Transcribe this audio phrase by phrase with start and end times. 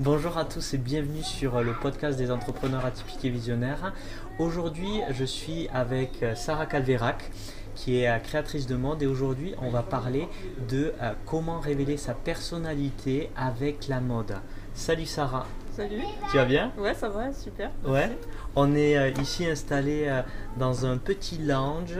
[0.00, 3.92] Bonjour à tous et bienvenue sur le podcast des entrepreneurs atypiques et visionnaires.
[4.38, 7.32] Aujourd'hui, je suis avec Sarah Calverac
[7.74, 10.28] qui est créatrice de mode et aujourd'hui, on va parler
[10.68, 14.34] de euh, comment révéler sa personnalité avec la mode.
[14.74, 15.46] Salut Sarah.
[15.72, 16.02] Salut.
[16.30, 16.72] Tu vas bien?
[16.76, 17.70] Ouais, ça va, super.
[17.84, 18.10] Ouais.
[18.56, 20.22] On est euh, ici installé euh,
[20.56, 21.98] dans un petit lounge.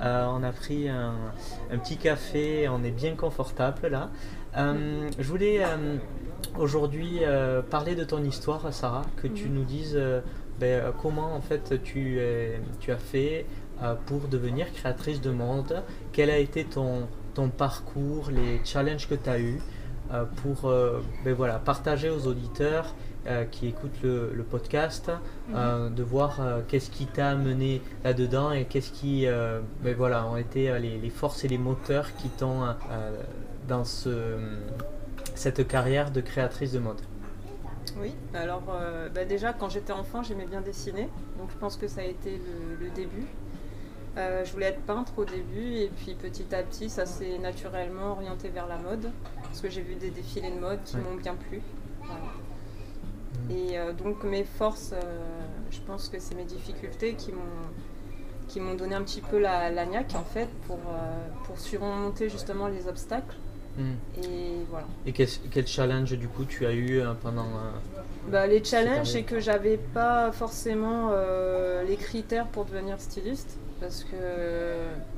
[0.00, 1.14] on a pris un,
[1.82, 4.10] petit café, on est bien confortable là.
[4.56, 5.64] je voulais
[6.58, 7.20] aujourd'hui
[7.70, 9.54] parler de ton histoire, Sarah, que tu mhm.
[9.54, 10.00] nous dises
[10.58, 12.18] ben, comment en fait tu,
[12.80, 13.46] tu as fait
[14.06, 15.82] pour devenir créatrice de mode.
[16.12, 19.60] Quel a été ton, ton parcours, les challenges que tu as eu
[20.42, 20.72] pour
[21.24, 22.94] ben, voilà, partager aux auditeurs
[23.26, 25.54] euh, qui écoutent le, podcast, mhm.
[25.54, 30.38] euh, de voir euh, qu'est-ce qui t'a mené là-dedans et qu'est-ce qui ben voilà, ont
[30.38, 32.62] été les, forces et les moteurs qui t'ont
[33.68, 34.36] dans ce,
[35.34, 37.00] cette carrière de créatrice de mode.
[38.00, 38.62] Oui, alors
[39.14, 42.40] bah déjà quand j'étais enfant j'aimais bien dessiner, donc je pense que ça a été
[42.80, 43.26] le, début.
[44.16, 48.48] je voulais être peintre au début et puis petit à petit ça s'est naturellement orienté
[48.48, 49.10] vers la mode
[49.42, 51.60] parce que j'ai vu des défilés de mode qui m'ont bien plu.
[53.50, 55.00] Et euh, donc mes forces, euh,
[55.70, 57.40] je pense que c'est mes difficultés qui m'ont
[58.48, 62.28] qui m'ont donné un petit peu la, la niaque en fait pour, euh, pour surmonter
[62.28, 63.36] justement les obstacles.
[63.78, 64.22] Hmm.
[64.22, 64.86] Et voilà.
[65.06, 67.46] Et quel, quel, challenge du coup tu as eu pendant
[68.28, 71.12] bah, Les challenges, c'est que j'avais pas forcément
[71.86, 73.58] les critères pour devenir styliste.
[73.80, 74.16] Parce que.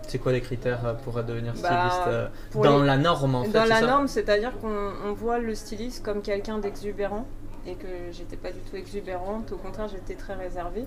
[0.07, 3.81] C'est quoi les critères pour devenir bah, styliste Dans la norme en fait Dans la
[3.81, 7.27] norme, c'est-à-dire qu'on voit le styliste comme quelqu'un d'exubérant
[7.67, 10.87] et que j'étais pas du tout exubérante, au contraire j'étais très réservée.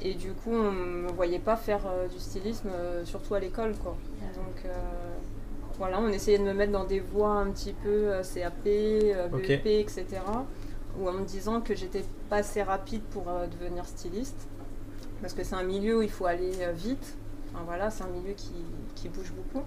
[0.00, 3.74] Et du coup on me voyait pas faire euh, du stylisme, euh, surtout à l'école
[3.82, 3.96] quoi.
[4.36, 4.72] Donc euh,
[5.78, 10.06] voilà, on essayait de me mettre dans des voies un petit peu CAP, BEP, etc.
[10.98, 13.24] Ou en me disant que j'étais pas assez rapide pour
[13.60, 14.48] devenir styliste.
[15.20, 17.16] Parce que c'est un milieu où il faut aller vite.
[17.52, 18.52] Enfin voilà, c'est un milieu qui,
[18.96, 19.64] qui, bouge beaucoup.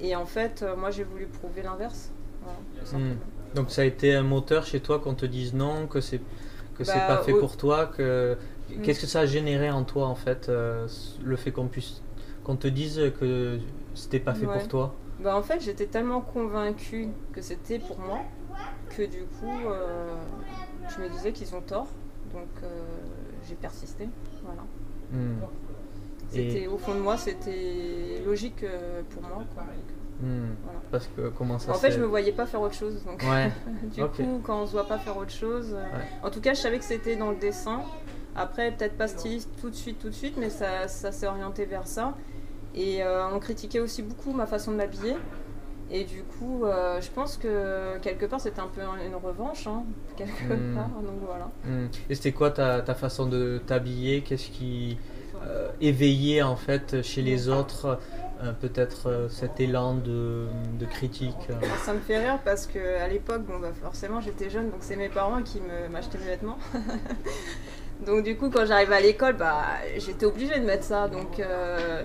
[0.00, 2.10] Et en fait, moi j'ai voulu prouver l'inverse.
[2.42, 3.16] Voilà, hmm.
[3.54, 6.20] Donc ça a été un moteur chez toi qu'on te dise non, que c'est
[6.76, 8.36] que c'est pas bah, fait pour toi, que
[8.70, 8.82] mm.
[8.82, 10.86] qu'est-ce que ça a généré en toi en fait euh,
[11.22, 12.02] le fait qu'on puisse
[12.44, 13.58] qu'on te dise que
[13.94, 14.94] c'était pas fait pour toi?
[15.20, 18.20] Bah en fait, j'étais tellement convaincue que c'était pour moi
[18.90, 20.14] que du coup euh,
[20.88, 21.88] je me disais qu'ils ont tort.
[22.32, 22.68] Donc euh,
[23.48, 24.08] j'ai persisté,
[24.42, 24.62] voilà.
[25.12, 25.42] Mm.
[26.30, 28.64] C'était au fond de moi, c'était logique
[29.10, 29.64] pour moi quoi.
[30.20, 30.54] Hmm.
[30.90, 33.04] Parce que comment ça En fait, je me voyais pas faire autre chose.
[33.04, 33.22] Donc,
[33.94, 36.60] du coup, quand on se voit pas faire autre chose, euh, en tout cas, je
[36.60, 37.82] savais que c'était dans le dessin.
[38.34, 41.66] Après, peut-être pas styliste tout de suite, tout de suite, mais ça, ça s'est orienté
[41.66, 42.14] vers ça.
[42.78, 45.16] Et euh, on critiquait aussi beaucoup ma façon de m'habiller.
[45.90, 49.84] Et du coup, euh, je pense que quelque part, c'était un peu une revanche, hein,
[50.16, 50.74] quelque hmm.
[50.74, 50.88] part.
[51.02, 51.50] Donc voilà.
[51.64, 51.88] Hmm.
[52.08, 54.22] Et c'était quoi ta, ta, façon de t'habiller?
[54.22, 54.98] Qu'est-ce qui
[55.80, 57.98] éveillait en fait chez les autres
[58.40, 60.46] euh, peut-être euh, cet élan de,
[60.90, 61.34] critique?
[61.50, 61.54] Euh.
[61.84, 64.94] Ça me fait rire parce que à l'époque, bon, bah, forcément j'étais jeune, donc c'est
[64.94, 66.58] mes parents qui m'achetaient mes vêtements.
[68.06, 69.62] donc du coup, quand j'arrivais à l'école, bah,
[69.96, 71.08] j'étais obligée de mettre ça.
[71.08, 71.42] Donc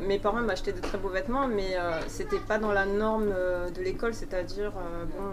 [0.01, 1.75] mes parents m'achetaient de très beaux vêtements, mais
[2.07, 3.29] c'était pas dans la norme
[3.75, 5.23] de l'école, c'est-à-dire, bon,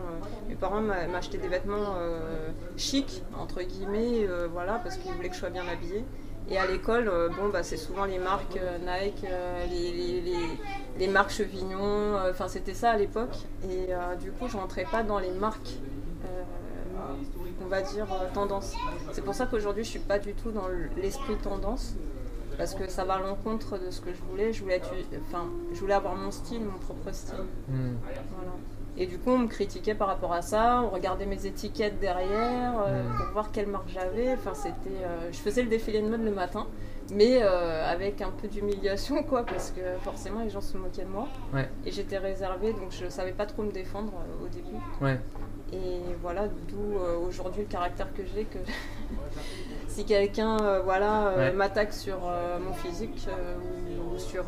[0.49, 1.95] mes parents m'achetaient des vêtements
[2.77, 6.05] chics, entre guillemets, voilà, parce qu'ils voulaient que je sois bien habillée.
[6.51, 9.67] Et à l'école, euh, bon, bah, c'est souvent les marques euh, Nike, euh,
[10.99, 13.37] les, marques Chevignon, enfin c'était ça à l'époque.
[13.65, 13.89] Et
[14.21, 15.79] du coup, je rentrais pas dans les marques,
[17.65, 18.75] on va dire, tendance.
[19.13, 21.95] C'est pour ça qu'aujourd'hui, je suis pas du tout dans l'esprit tendance.
[22.61, 24.53] Parce que ça va à l'encontre de ce que je voulais.
[24.53, 24.83] Je voulais,
[25.29, 27.39] enfin, je voulais avoir mon style, mon propre style.
[27.69, 27.95] Hmm.
[28.03, 28.53] Voilà.
[28.99, 32.75] Et du coup, on me critiquait par rapport à ça, on regardait mes étiquettes derrière
[32.87, 33.17] euh, hmm.
[33.17, 34.35] pour voir quelle marque j'avais.
[34.35, 36.67] Enfin, c'était, euh, je faisais le défilé de mode le matin,
[37.15, 41.09] mais euh, avec un peu d'humiliation, quoi, parce que forcément, les gens se moquaient de
[41.09, 41.29] moi.
[41.87, 44.13] Et j'étais réservée, donc je savais pas trop me défendre
[44.45, 44.77] au début.
[45.01, 45.19] Ouais.
[45.73, 48.59] Et voilà, d'où aujourd'hui le caractère que j'ai, que
[49.89, 52.19] si quelqu'un voilà, m'attaque sur
[52.61, 53.27] mon physique
[53.99, 54.45] ou, sur...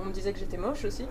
[0.00, 1.06] on me disait que j'étais moche aussi.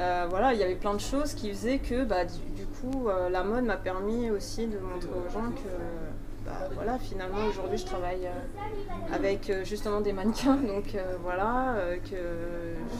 [0.00, 3.28] Euh, voilà, il y avait plein de choses qui faisaient que bah, du, coup, euh,
[3.28, 7.84] la mode m'a permis aussi de montrer aux gens que bah, voilà, finalement aujourd'hui je
[7.84, 11.76] travaille euh, avec justement des mannequins, donc voilà,
[12.10, 12.16] que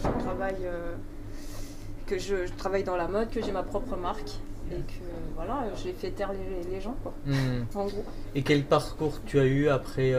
[0.05, 0.69] je travaille
[2.07, 4.39] que je, travaille dans la mode, que j'ai ma propre marque
[4.71, 7.13] et que voilà, j'ai fait taire les, gens quoi.
[7.27, 7.65] Hmm.
[7.75, 8.05] En gros.
[8.35, 10.15] Et quel parcours tu as eu après,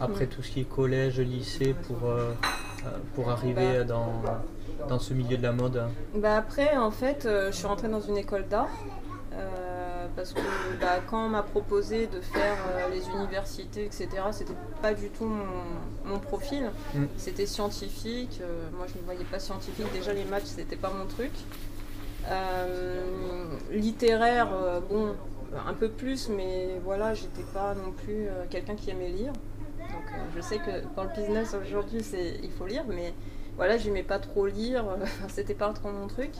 [0.00, 0.28] après hmm.
[0.28, 2.10] tout ce qui est collège, lycée pour,
[3.14, 4.22] pour arriver bah, dans
[4.88, 5.82] dans ce milieu de la mode
[6.14, 8.68] bah Après, en fait, euh, je suis rentrée dans une école d'art.
[9.32, 10.40] Euh, parce que
[10.80, 15.30] bah, quand on m'a proposé de faire euh, les universités, etc., c'était pas du tout
[16.04, 16.70] mon, profil.
[16.94, 17.04] Mm.
[17.16, 18.40] C'était scientifique.
[18.40, 19.86] Euh, moi, je ne me voyais pas scientifique.
[19.92, 21.32] Déjà, les maths, c'était pas mon truc.
[23.70, 24.48] Littéraire,
[24.88, 25.14] bon,
[25.66, 29.32] un peu plus, mais voilà, j'étais pas non plus quelqu'un qui aimait lire.
[29.78, 32.00] Donc, je sais que dans le business aujourd'hui,
[32.42, 33.14] il faut lire, mais
[33.56, 34.84] voilà, j'aimais pas trop lire.
[35.28, 36.32] c'était pas trop mon truc.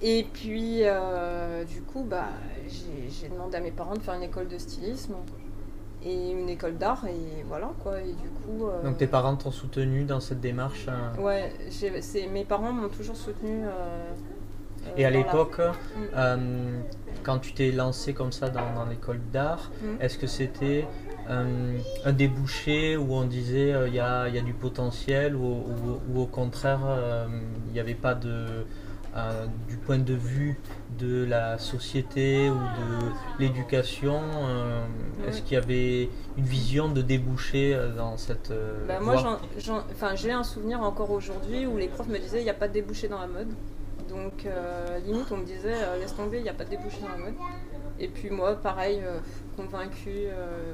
[0.00, 2.28] Et puis, euh, du coup, bah,
[2.68, 5.14] j'ai demandé à mes parents de faire une école de stylisme
[6.04, 8.00] et une école d'art, et voilà quoi.
[8.00, 8.68] Et du coup.
[8.68, 11.52] Euh, Donc tes parents t'ont soutenu dans cette démarche euh Ouais,
[12.30, 13.64] mes parents m'ont toujours soutenu.
[14.96, 16.18] Et à l'époque, mm.
[17.22, 20.02] quand tu t'es lancé comme ça dans, l'école d'art, mm.
[20.02, 20.86] est-ce que c'était
[21.28, 25.62] un débouché où on disait il y, a, y, a, du potentiel ou,
[26.10, 26.80] ou au contraire
[27.66, 28.64] il n'y avait pas de
[29.68, 30.58] du point de vue
[30.98, 34.84] de la société ou de l'éducation, euh,
[35.26, 39.16] est-ce qu'il y avait une vision de déboucher euh, dans cette euh, bah, Moi,
[40.14, 42.74] j'ai un souvenir encore aujourd'hui où les profs me disaient il n'y a pas de
[42.74, 43.48] débouché dans la mode.
[44.08, 44.46] Donc,
[45.04, 47.34] limite, on me disait laisse tomber, il n'y a pas de débouché dans la mode.
[48.00, 49.02] Et puis moi, pareil,
[49.56, 50.28] convaincu,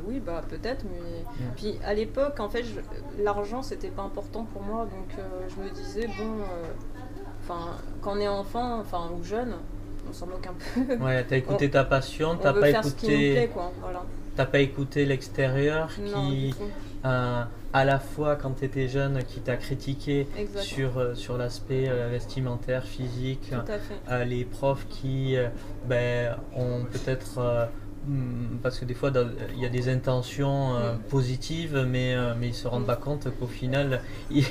[0.06, 1.24] oui, bah peut-être, mais
[1.56, 2.64] puis à l'époque, en fait,
[3.18, 6.44] l'argent c'était pas important pour moi, donc je me disais bon,
[7.46, 9.54] Enfin, quand on est enfant, enfin ou jeune,
[10.08, 10.94] on s'en moque un peu.
[11.04, 13.50] Ouais, t'as écouté ta passion, t'as pas écouté.
[14.34, 16.54] T'as pas écouté l'extérieur qui,
[17.04, 21.88] euh, à la fois quand tu étais jeune, qui t'a critiqué sur, euh, sur l'aspect
[21.88, 23.52] euh, vestimentaire, physique,
[24.26, 25.36] les profs qui
[25.88, 27.68] ben, ont peut-être
[28.06, 29.10] Hmm, parce que des fois
[29.54, 33.28] il y a des intentions euh, positives mais, euh, mais ils se rendent pas compte
[33.38, 34.44] qu'au final ils,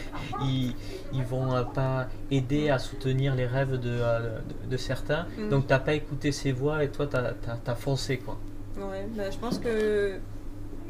[1.13, 3.99] ils, vont euh, pas aider à soutenir les rêves de,
[4.67, 5.27] de, certains.
[5.37, 5.49] Hmm.
[5.49, 8.39] donc t'as pas écouté ces voix et toi tu as, foncé quoi.
[8.77, 10.17] Ouais bah, je pense que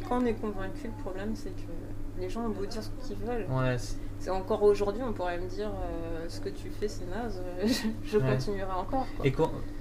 [0.07, 1.71] quand on est convaincu le problème c'est que
[2.19, 3.77] les gens vont vous dire ce qu'ils veulent ouais,
[4.29, 7.41] encore aujourd'hui, on pourrait me dire euh, ce que tu fais, c'est naze,
[8.03, 9.05] je continuerai encore.
[9.23, 9.33] Et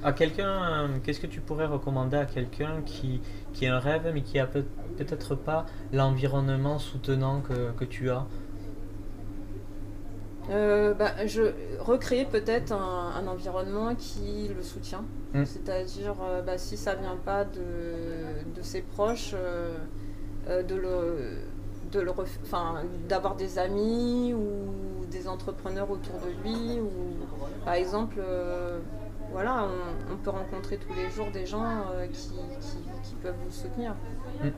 [0.02, 3.20] à quelqu'un, euh, qu'est-ce que tu pourrais recommander à quelqu'un qui,
[3.52, 8.26] qui a un rêve, mais qui a peut-être pas l'environnement soutenant que, que, tu as?
[10.50, 15.04] Euh, bah, je recréer peut-être un, environnement qui le soutient.
[15.34, 15.44] Hmm.
[15.44, 19.34] C'est-à-dire, bah, si ça vient pas de, de ses proches,
[20.48, 21.38] de le
[21.92, 22.06] de
[22.42, 26.90] enfin, d'avoir des amis ou des entrepreneurs autour de lui ou
[27.64, 28.78] par exemple euh,
[29.30, 29.66] voilà
[30.10, 32.30] on, peut rencontrer tous les jours des gens euh, qui,
[33.02, 33.94] qui, peuvent vous soutenir.
[34.42, 34.48] Mm.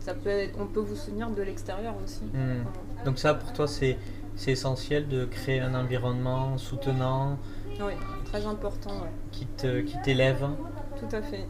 [0.00, 2.24] ça peut on peut vous soutenir de l'extérieur aussi.
[2.24, 2.64] Mm.
[3.04, 3.96] donc ça pour toi c'est
[4.36, 7.38] c'est essentiel de créer un environnement soutenant
[7.80, 7.92] oui
[8.24, 10.46] très important qui te qui t'élève?
[10.98, 11.46] Tout à fait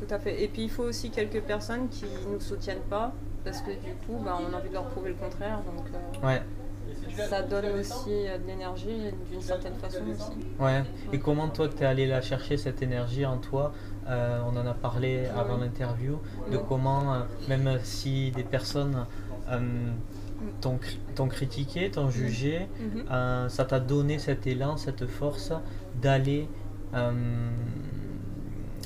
[0.00, 3.12] tout à fait et puis il faut aussi quelques personnes qui nous soutiennent pas
[3.44, 5.60] parce que du coup, bah, on a envie de leur prouver le contraire.
[5.76, 6.42] Donc, euh, ouais.
[7.28, 10.32] Ça donne aussi euh, de l'énergie d'une certaine façon aussi.
[10.58, 10.82] Ouais.
[11.12, 13.72] Et comment toi, tu es allé la chercher, cette énergie en toi
[14.08, 16.18] euh, On en a parlé avant l'interview,
[16.50, 19.06] de comment, même si des personnes
[20.60, 23.48] t'ont critiqué, t'ont jugé, mm-hmm.
[23.48, 25.52] ça t'a donné cet élan, cette force
[26.00, 26.48] d'aller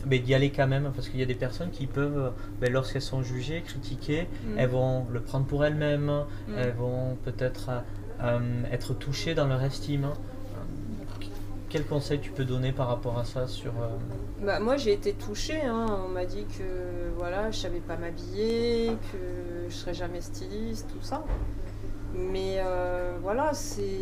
[0.06, 3.02] mais d'y aller quand même, parce qu'il y a des personnes qui peuvent, ben, lorsqu'elles
[3.02, 4.58] sont jugées, critiquées, mm.
[4.58, 6.54] elles vont le prendre pour elles-mêmes, mm.
[6.58, 7.70] elles vont peut-être
[8.22, 10.10] euh, être touchées dans leur estime.
[11.68, 13.88] Quel conseil tu peux donner par rapport à ça sur euh,
[14.44, 15.86] bah, Moi j'ai été touchée, hein.
[16.06, 21.04] on m'a dit que voilà, je savais pas m'habiller, que je serais jamais styliste, tout
[21.04, 21.24] ça.
[22.14, 23.98] Mais euh, voilà, c'est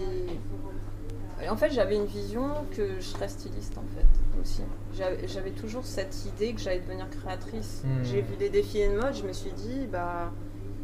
[1.48, 4.62] en fait, j'avais une vision que je serais styliste, en fait, aussi.
[4.92, 7.82] J'avais toujours cette idée que j'allais devenir créatrice.
[7.84, 8.04] Hmm.
[8.04, 10.32] J'ai vu des défilés de mode, je me suis dit, bah,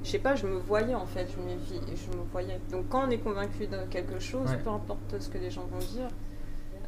[0.02, 1.58] je sais pas, je me voyais, en fait, je me,
[1.96, 2.60] je me voyais.
[2.70, 5.78] Donc, quand on est convaincu de quelque chose, peu importe ce que les gens vont
[5.78, 6.08] dire,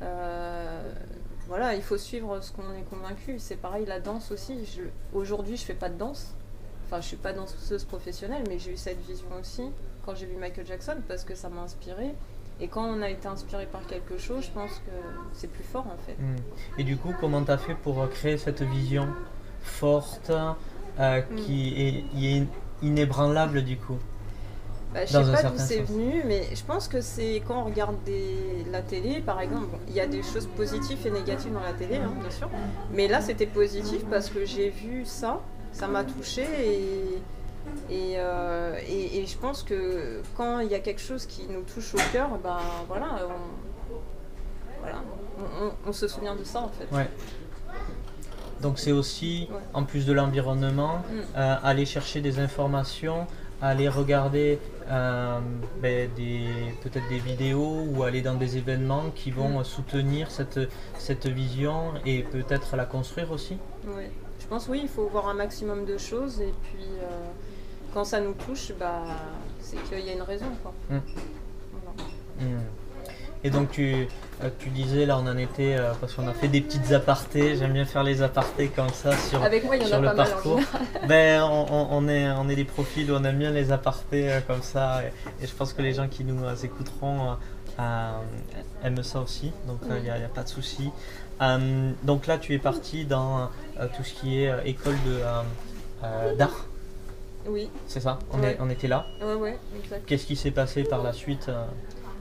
[0.03, 0.93] euh,
[1.47, 3.39] voilà, il faut suivre ce qu'on est convaincu.
[3.39, 4.59] C'est pareil, la danse aussi.
[5.13, 6.35] Aujourd'hui, je fais pas de danse.
[6.87, 9.71] Enfin, je suis pas danseuse professionnelle, mais j'ai eu cette vision aussi
[10.05, 12.15] quand j'ai vu Michael Jackson parce que ça m'a inspirée.
[12.61, 14.91] Et quand on a été inspiré par quelque chose, je pense que
[15.33, 16.13] c'est plus fort en fait.
[16.21, 16.37] Hmm.
[16.79, 19.09] Et du coup, comment tu as fait pour créer cette vision
[19.63, 21.37] forte euh, hmm.
[21.37, 22.47] qui est,
[22.83, 23.99] inébranlable du coup?
[24.93, 27.97] Bah, je sais pas d'où c'est venu, mais je pense que c'est quand on regarde
[28.73, 31.97] la télé, par exemple, il y a des choses positives et négatives dans la télé,
[31.97, 32.51] hein, bien sûr.
[32.93, 35.41] Mais là, c'était positif parce que j'ai vu ça,
[35.73, 37.23] ça m'a touché et
[37.91, 41.95] euh, et, et, je pense que quand il y a quelque chose qui nous touche
[41.95, 45.03] au cœur, ben voilà, on, voilà
[45.87, 46.95] on, se souvient de ça en fait.
[46.95, 47.09] Ouais.
[48.61, 49.57] Donc c'est aussi, Ouais.
[49.75, 51.19] en plus de l'environnement, Mm.
[51.37, 53.27] euh, aller chercher des informations,
[53.63, 54.59] aller regarder
[54.91, 55.39] euh,
[55.81, 56.49] ben, des,
[56.83, 59.65] peut-être des vidéos ou aller dans des événements qui vont Mm.
[59.65, 60.61] soutenir cette,
[60.99, 63.57] cette vision et peut-être la construire aussi.
[63.87, 64.11] Ouais.
[64.41, 67.07] Je pense oui, il faut voir un maximum de choses et puis euh,
[67.93, 69.03] quand ça nous touche, bah,
[69.61, 70.47] c'est qu'il y a une raison.
[70.63, 70.73] Quoi.
[70.91, 71.01] Mm.
[71.73, 72.11] Voilà.
[72.57, 72.61] Hmm.
[73.43, 74.07] Et donc tu,
[74.45, 77.57] euh, tu disais, là on en était, euh, parce qu'on a fait des petites apartés,
[77.57, 80.01] j'aime bien faire les apartés comme ça sur, Avec moi, il y en sur a
[80.01, 80.59] le pas mal en parcours.
[80.59, 81.09] général.
[81.09, 84.61] ben, on, est, on est des profils où on aime bien les apartés euh, comme
[84.61, 87.37] ça, et, et je pense que les gens qui nous euh, écouteront
[88.85, 90.91] aiment ça aussi, donc il n'y a, a pas de souci.
[92.03, 93.49] Donc là tu es parti dans
[93.97, 96.67] tout ce qui est école de, d'art,
[97.51, 98.53] Oui, c'est ça on, Ouais.
[98.53, 99.07] est, on était là.
[99.21, 100.05] ouais, ouais, exact.
[100.07, 101.65] Qu'est-ce qui s'est passé par la suite euh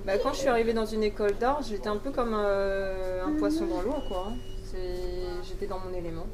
[0.06, 3.38] Bah, quand je suis arrivée dans une école d'art, j'étais un peu comme euh, un
[3.38, 4.28] poisson dans l'eau, quoi.
[5.48, 6.26] J'étais dans mon élément.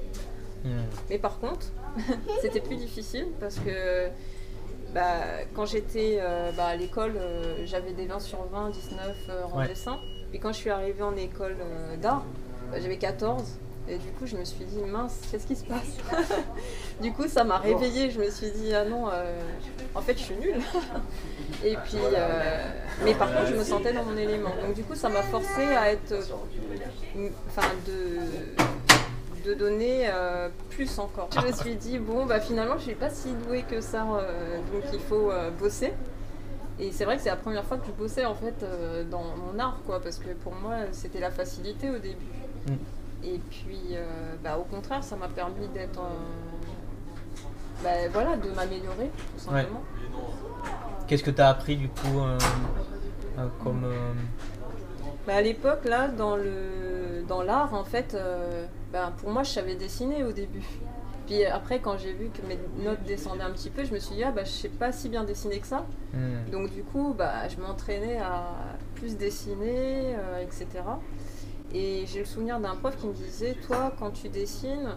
[0.64, 0.82] Hmm.
[1.10, 1.68] Mais par contre,
[2.42, 4.08] c'était plus difficile parce que
[4.94, 9.44] bah, quand j'étais euh, bah, à l'école, euh, j'avais des 20 sur 20, 19 euh,
[9.54, 9.68] en Ouais.
[9.68, 10.00] dessin.
[10.34, 11.56] Et quand je suis arrivée en école
[12.02, 12.26] d'art,
[12.72, 13.44] bah, j'avais 14.
[13.88, 15.98] Et du coup, je me suis dit, mince, qu'est-ce qui se passe?
[17.02, 18.10] Du coup, ça m'a réveillée.
[18.10, 19.40] Je me suis dit, ah non, euh,
[19.94, 20.60] en fait, je suis nulle.
[21.64, 22.72] Et puis, euh,
[23.04, 24.52] mais par contre, je me sentais dans mon élément.
[24.66, 30.10] Donc, du coup, ça m'a forcé à être, euh, enfin, de, de donner
[30.70, 31.30] plus encore.
[31.36, 34.00] Je me suis dit, bon, bah finalement, je suis pas si douée que ça,
[34.74, 35.94] donc il faut bosser.
[36.80, 38.66] Et c'est vrai que c'est la première fois que je bossais en fait
[39.12, 42.26] dans mon art, quoi, parce que pour moi, c'était la facilité au début.
[42.68, 42.74] Mm.
[43.26, 46.02] Et puis, euh, bah, au contraire, ça m'a permis d'être,
[47.84, 49.82] bah, voilà, de m'améliorer, tout simplement.
[51.08, 52.38] Qu'est-ce que tu as appris du coup euh,
[53.38, 53.86] euh, comme...
[55.28, 59.50] Bah, à l'époque, là, dans le dans l'art, en fait, euh, bah, pour moi, je
[59.52, 60.64] savais dessiner au début.
[61.26, 64.16] Puis après, quand j'ai vu que mes notes descendaient un petit peu, je me suis
[64.16, 65.86] dit, ah, bah, je sais pas si bien dessiner que ça.
[66.14, 68.44] hmm, Donc, du coup, bah, je m'entraînais à
[68.94, 70.68] plus dessiner, euh, etc.
[71.74, 74.96] Et j'ai le souvenir d'un prof qui me disait, toi, quand tu dessines,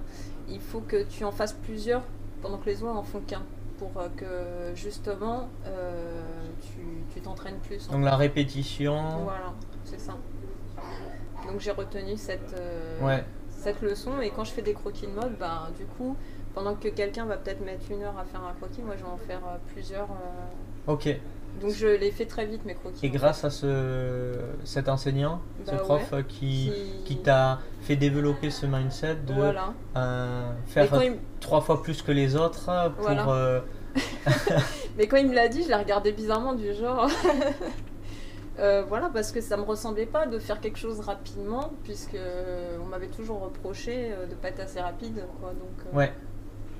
[0.49, 2.03] il faut que tu en fasses plusieurs
[2.43, 3.43] pendant que les autres en font qu'un.
[3.79, 6.21] Pour euh, que justement, euh,
[7.15, 7.89] tu t'entraînes plus.
[7.89, 8.97] Donc la répétition.
[9.25, 9.53] voilà,
[9.85, 10.17] c'est ça.
[11.47, 13.25] Donc j'ai retenu cette, euh, Ouais.
[13.51, 16.17] cette leçon et quand je fais des croquis de mode, bah, du coup,
[16.55, 19.11] pendant que quelqu'un va peut-être mettre une heure à faire un croquis, moi je vais
[19.11, 19.41] en faire
[19.73, 20.09] plusieurs.
[20.11, 21.09] euh, Ok.
[21.61, 23.05] Donc je les fais très vite mes croquis.
[23.07, 24.35] Et grâce à ce,
[24.65, 26.25] cet enseignant, ce Bah prof ouais.
[26.25, 26.73] qui,
[27.05, 29.73] Qui- qui t'a fait développer ce mindset de Voilà.
[29.97, 33.03] euh, faire il, trois fois plus que les autres pour...
[33.05, 33.29] Voilà.
[33.29, 33.61] euh,
[34.97, 37.09] mais quand il me l'a dit, je l'ai regardé bizarrement du genre.
[38.61, 42.19] Euh, voilà, parce que ça me ressemblait pas de faire quelque chose rapidement, puisque
[42.83, 45.51] on m'avait toujours reproché de pas être assez rapide, quoi.
[45.51, 46.13] Donc, Ouais,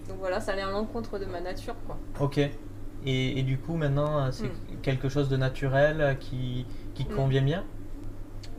[0.09, 1.97] donc voilà, ça allait à l'encontre de ma nature, quoi.
[2.19, 2.41] ok.
[3.07, 4.81] Et, et du coup, maintenant, euh, c'est Hmm.
[4.83, 7.17] quelque chose de naturel euh, qui, qui te Hmm.
[7.17, 7.65] convient bien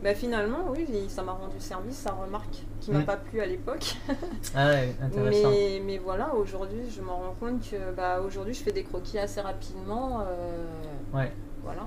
[0.02, 3.04] Bah finalement, oui, ça m'a rendu service, ça remarque, qui m'a Mm.
[3.04, 3.96] pas plu à l'époque.
[4.54, 5.50] Ah, ouais, intéressant.
[5.50, 9.18] Mais, mais voilà, aujourd'hui, je me rends compte que bah, aujourd'hui, je fais des croquis
[9.18, 10.22] assez rapidement.
[10.26, 10.66] euh,
[11.12, 11.30] Ouais.
[11.62, 11.86] Voilà.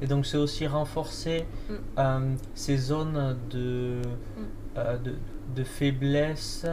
[0.00, 1.44] Et donc c'est aussi renforcer
[1.98, 4.00] euh, ces zones de,
[4.76, 5.14] euh, de,
[5.56, 6.64] de faiblesse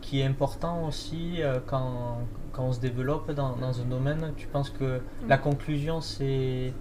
[0.00, 2.18] qui est important aussi quand,
[2.56, 4.32] quand on se développe dans, dans un domaine.
[4.36, 5.28] Tu penses que Mm.
[5.28, 6.72] la conclusion c'est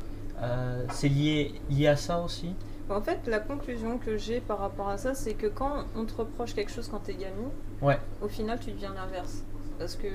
[0.42, 2.54] euh, c'est lié, lié à ça aussi?
[2.90, 6.14] En fait, la conclusion que j'ai par rapport à ça, c'est que quand on te
[6.16, 7.16] reproche quelque chose quand t'es
[7.82, 9.44] Ouais, au final, tu deviens l'inverse.
[9.80, 10.08] Parce que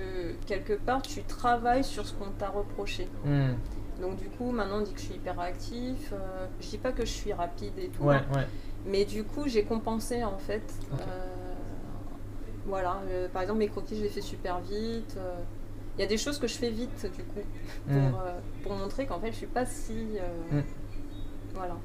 [0.47, 3.09] quelque part, tu travailles sur ce qu'on t'a reproché.
[3.25, 3.55] Hmm.
[4.01, 6.13] Donc du coup, maintenant, on dit que je suis hyperactif.
[6.13, 8.05] euh, je dis pas que je suis rapide et tout.
[8.05, 8.47] ouais, ouais.
[8.87, 10.63] Mais du coup, j'ai compensé en fait.
[10.93, 11.05] Euh,
[12.67, 15.15] voilà, euh, par exemple, mes croquis, je les fais super vite.
[15.17, 15.35] euh,
[15.99, 17.41] Il y a des choses que je fais vite du coup
[17.87, 18.15] pour, Hmm.
[18.15, 19.95] euh, pour montrer qu'en fait, je suis pas si.
[20.53, 20.61] Hmm.
[21.55, 21.77] Voilà.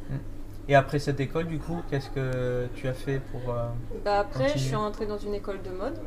[0.67, 3.41] Et après cette école, du coup, qu'est-ce que tu as fait pour...
[4.03, 5.99] Bah, après, je suis rentrée dans une école de mode.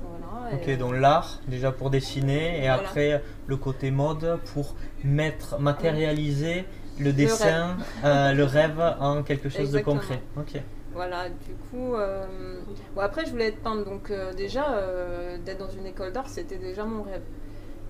[0.00, 0.54] Voilà.
[0.56, 2.74] Ok, donc l'art déjà pour dessiner et Voilà.
[2.74, 6.64] après le côté mode pour mettre, matérialiser
[6.98, 9.94] le dessin, euh, le rêve en quelque chose Exactement.
[9.96, 10.20] de concret.
[10.36, 10.60] Ok.
[10.94, 12.60] Voilà, du coup, euh,
[12.94, 16.28] bon, après je voulais être peintre, donc euh, déjà euh, d'être dans une école d'art,
[16.28, 17.22] c'était déjà mon rêve.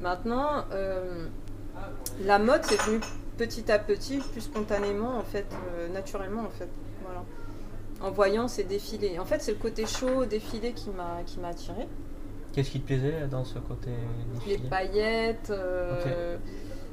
[0.00, 0.64] Maintenant,
[2.24, 3.00] la mode, c'est venu
[3.38, 5.46] petit à petit, plus spontanément, en fait,
[5.92, 6.68] naturellement, en fait.
[7.04, 7.22] Voilà.
[8.00, 9.18] En voyant ces défilés.
[9.20, 11.86] En fait, c'est le côté chaud, défilé qui m'a qui m'a attiré.
[12.52, 13.90] Qu'est-ce qui te plaisait dans ce côté
[14.46, 14.68] Les défilé?
[14.68, 16.36] Paillettes, euh,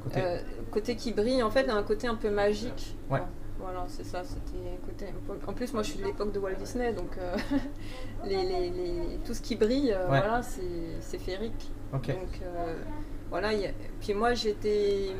[0.04, 0.22] Côté-
[0.70, 2.94] côté qui brille, en fait, un côté un peu magique.
[3.10, 3.18] Ouais.
[3.18, 3.28] Voilà,
[3.88, 5.06] c'est ça, c'était côté.
[5.46, 7.36] En plus, moi je suis de l'époque de Walt Disney, donc euh,
[8.24, 10.18] les, les- les- tout ce qui brille, euh, Ouais.
[10.20, 11.70] voilà, c'est féerique.
[11.92, 12.02] Donc
[12.42, 12.74] euh,
[13.30, 15.10] voilà, il y a- puis moi j'étais.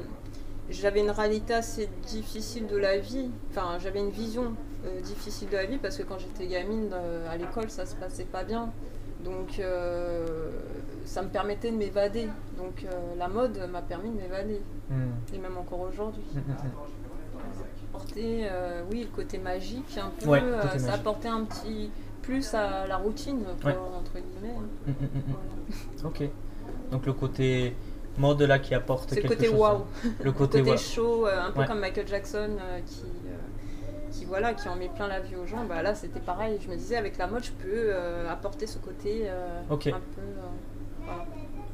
[0.69, 4.55] J'avais une réalité assez difficile de la vie, enfin j'avais une vision
[5.03, 6.91] difficile de la vie parce que quand j'étais gamine
[7.29, 8.71] à l'école ça se passait pas bien.
[9.25, 9.61] Donc
[11.05, 12.29] ça me permettait de m'évader.
[12.57, 12.87] Donc
[13.19, 15.11] la mode m'a permis de m'évader, Hmm.
[15.35, 16.23] et même encore aujourd'hui.
[16.35, 17.00] Hmm, hmm,
[18.17, 21.91] euh, oui, le côté magique, un peu, Ouais, euh, côté ça apportait un petit
[22.23, 23.77] plus à la routine, Ouais.
[23.99, 24.55] entre guillemets.
[24.87, 25.35] Hmm, hmm, hmm.
[26.03, 26.09] Voilà.
[26.09, 26.31] Ok.
[26.93, 27.75] Donc le côté
[28.19, 29.59] mode là qui apporte C'est le quelque côté chose.
[29.61, 29.85] waouh.
[30.05, 30.79] Le Le côté côté waouh.
[30.79, 31.67] chaud, euh, un peu Ouais.
[31.67, 32.51] comme Michael Jackson
[32.87, 33.03] qui,
[34.11, 35.65] qui, voilà, qui en met plein la vie aux gens.
[35.69, 36.59] Bah, là, c'était pareil.
[36.61, 39.91] Je me disais, avec la mode, je peux euh, apporter ce côté euh, un peu.
[39.91, 39.95] euh,
[41.05, 41.25] voilà.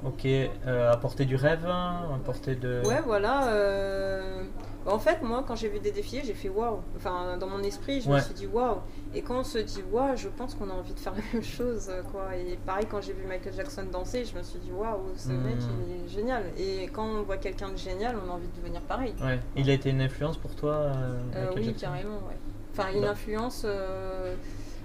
[0.06, 0.24] Ok.
[0.26, 2.82] euh, apporter du rêve, hein, apporter de.
[2.86, 3.48] Ouais, voilà.
[3.48, 4.42] euh,
[4.88, 6.78] En fait, moi, quand j'ai vu des défilés, j'ai fait waouh.
[6.96, 8.18] Enfin, dans mon esprit, je Ouais.
[8.18, 8.76] me suis dit waouh.
[9.14, 11.42] Et quand on se dit waouh, je pense qu'on a envie de faire la même
[11.42, 12.36] chose, euh, quoi.
[12.36, 15.42] Et pareil, quand j'ai vu Michael Jackson danser, je me suis dit waouh, ce Hmm.
[15.42, 16.44] mec, il est génial.
[16.56, 19.12] Et quand on voit quelqu'un de génial, on a envie de devenir pareil.
[19.20, 19.40] Ouais.
[19.56, 20.74] Il a été une influence pour toi.
[20.74, 21.80] euh, Euh, Michael oui, Jackson?
[21.86, 22.36] carrément, ouais.
[22.72, 23.10] Enfin, une Bah.
[23.10, 23.62] influence.
[23.64, 24.36] euh,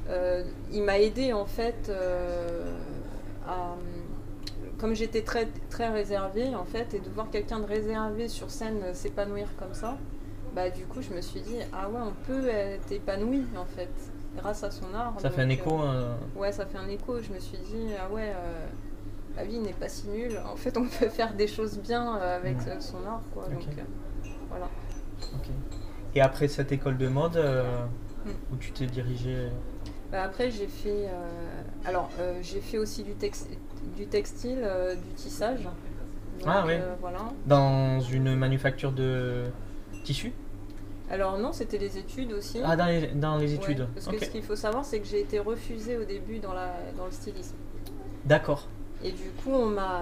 [0.09, 2.73] euh, il m'a aidé en fait euh,
[3.47, 3.75] à.
[4.81, 8.79] Comme j'étais très, très réservée en fait, et de voir quelqu'un de réservé sur scène
[8.83, 9.95] euh, s'épanouir comme ça,
[10.55, 13.89] bah du coup je me suis dit, ah ouais, on peut être épanoui en fait,
[14.35, 15.13] grâce à son art.
[15.19, 15.79] Ça fait un écho.
[15.81, 15.85] euh,
[16.35, 17.19] euh, Ouais, ça fait un écho.
[17.21, 18.65] Je me suis dit, ah ouais, euh,
[19.38, 20.39] la vie n'est pas si nulle.
[20.51, 23.43] En fait, on peut faire des choses bien avec son art, quoi.
[23.50, 23.63] Donc,
[24.50, 24.67] voilà.
[26.15, 27.39] Et après cette école de mode,
[28.23, 28.53] Hmm.
[28.53, 29.47] où tu t'es dirigé.
[30.11, 31.07] Bah, après, j'ai fait.
[31.07, 33.47] euh, alors, euh, j'ai fait aussi du, tex-
[33.97, 35.63] du textile, euh, du tissage.
[35.63, 35.73] Donc,
[36.47, 36.73] Ah, oui.
[36.73, 37.19] euh, voilà.
[37.45, 39.45] Dans une manufacture de
[40.03, 40.33] tissus
[41.09, 42.59] Alors, non, c'était les études aussi.
[42.63, 43.88] Ah, dans les, dans les Ouais, études.
[43.93, 46.73] parce que ce qu'il faut savoir, c'est que j'ai été refusée au début dans, la,
[46.97, 47.55] dans le stylisme.
[48.25, 48.67] D'accord.
[49.03, 50.00] Et du coup, on m'a,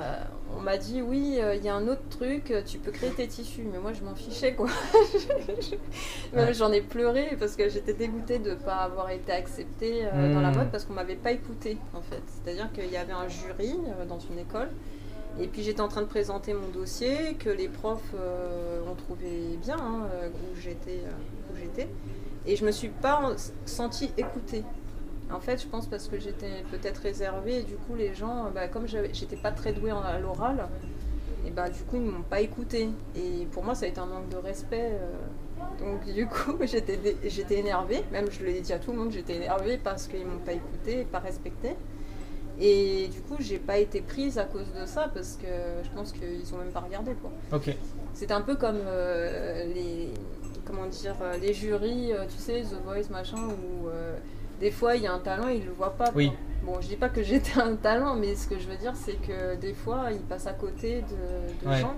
[0.58, 3.12] on m'a dit oui, euh, il y a un autre truc, euh, tu peux créer
[3.12, 3.64] tes tissus.
[3.72, 4.68] Mais moi, je m'en fichais quoi.
[6.34, 6.54] Même.
[6.54, 10.42] J'en ai pleuré parce que j'étais dégoûtée de ne pas avoir été acceptée euh, dans
[10.42, 10.58] la Hmm.
[10.58, 12.22] mode parce qu'on m'avait pas écoutée en fait.
[12.28, 14.70] C'est-à-dire qu'il y avait un jury euh, dans une école.
[15.40, 19.78] Et puis j'étais en train de présenter mon dossier que les profs ont trouvé bien
[19.78, 21.04] hein, où j'étais,
[21.52, 21.88] où j'étais.
[22.48, 23.36] Et je me suis pas en-
[23.66, 24.64] sentie écoutée.
[25.32, 28.68] En fait, je pense parce que j'étais peut-être réservée et du coup les gens, bah,
[28.68, 30.68] comme j'étais pas très douée en- à l'oral,
[31.46, 32.90] et bah du coup ils m'ont pas écoutée.
[33.16, 34.90] Et pour moi ça a été un manque de respect.
[34.92, 35.16] euh.
[35.80, 39.78] Donc du coup j'étais énervée, même je l'ai dit à tout le monde, j'étais énervée
[39.78, 41.76] parce qu'ils m'ont pas écoutée, pas respectée.
[42.60, 45.48] Et du coup j'ai pas été prise à cause de ça parce que
[45.84, 47.32] je pense qu'ils ont même pas regardé quoi.
[47.54, 47.74] Ok.
[48.14, 50.10] C'est un peu comme euh, les
[50.66, 54.18] comment dire euh, les jurys, euh, tu sais, The Voice machin où euh,
[54.60, 56.12] des fois il y a un talent, ils le voient pas.
[56.16, 56.32] Oui.
[56.64, 59.16] Bon, je dis pas que j'étais un talent, mais ce que je veux dire c'est
[59.16, 61.82] que des fois ils passent à côté de, de Ouais.
[61.82, 61.96] gens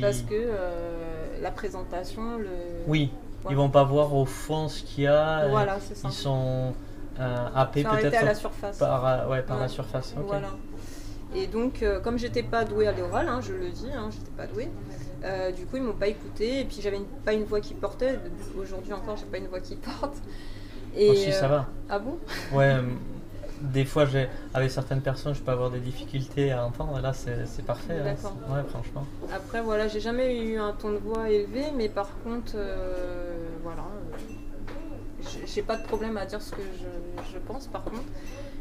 [0.00, 2.48] parce que euh, la présentation, le
[2.86, 3.10] Oui,
[3.42, 3.54] Voilà.
[3.54, 5.46] ils vont pas voir au fond ce qu'il y a.
[5.48, 6.08] voilà, c'est ça.
[6.08, 6.74] Ils sont
[7.20, 8.78] euh, happés peut-être à la surface.
[8.78, 9.68] par, euh, ouais, par la Ouais.
[9.68, 10.14] surface.
[10.18, 10.24] ok.
[10.26, 10.48] Voilà.
[11.34, 14.30] Et donc, euh, comme j'étais pas douée à l'oral, hein, je le dis, hein, j'étais
[14.36, 14.68] pas douée.
[15.24, 16.60] euh, du coup, ils m'ont pas écouté.
[16.60, 18.18] Et puis, j'avais pas une voix qui portait.
[18.58, 20.16] Aujourd'hui encore, j'ai pas une voix qui porte.
[20.96, 21.66] Et, Oh, si, ça euh, va.
[21.88, 22.18] Ah bon
[22.52, 22.82] Ouais, euh,
[23.60, 27.00] des fois, j'ai- avec certaines personnes, je peux avoir des difficultés à entendre.
[27.00, 27.94] Là, c'est parfait.
[28.00, 28.04] hein.
[28.04, 28.36] D'accord.
[28.50, 29.04] Ouais, franchement.
[29.32, 33.82] Après, voilà, j'ai jamais eu un ton de voix élevé, mais par contre, euh, voilà,
[33.82, 34.16] euh,
[35.30, 38.02] j'ai- j'ai pas de problème à dire ce que je, je pense, par contre.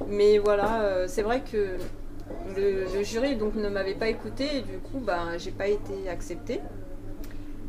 [0.08, 1.78] Mais voilà, euh, c'est vrai que
[2.56, 6.10] le, le jury donc ne m'avait pas écouté et du coup, bah, j'ai pas été
[6.10, 6.60] acceptée.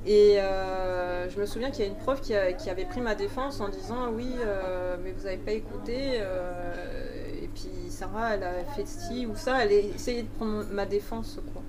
[0.04, 3.00] Et euh, je me souviens qu'il y a une prof qui, a- qui avait pris
[3.00, 6.14] ma défense en disant oui, euh, mais vous n'avez pas écouté.
[6.20, 6.72] euh,
[7.42, 10.86] et puis Sarah, elle a fait ci ou ça, elle a essayé de prendre ma
[10.86, 11.62] défense, quoi.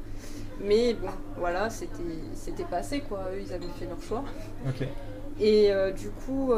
[0.62, 3.26] Mais bon, voilà, c'était passé, quoi.
[3.36, 4.24] Eux, ils avaient fait leur choix.
[5.40, 6.54] Et du coup,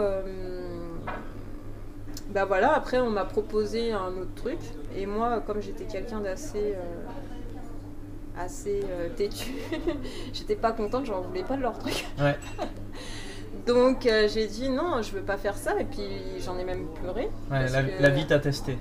[2.29, 4.59] bah voilà, après on m'a proposé un autre truc.
[4.95, 6.75] Et moi, comme j'étais quelqu'un d'assez
[8.39, 9.51] assez euh, têtu,
[10.33, 12.05] j'étais pas contente, j'en voulais pas de leur truc.
[12.19, 12.35] Ouais.
[13.67, 15.79] Donc euh, j'ai dit non, je veux pas faire ça.
[15.79, 16.07] Et puis
[16.43, 17.29] j'en ai même pleuré.
[17.49, 18.77] Ouais, la, que- la vie t'a testé.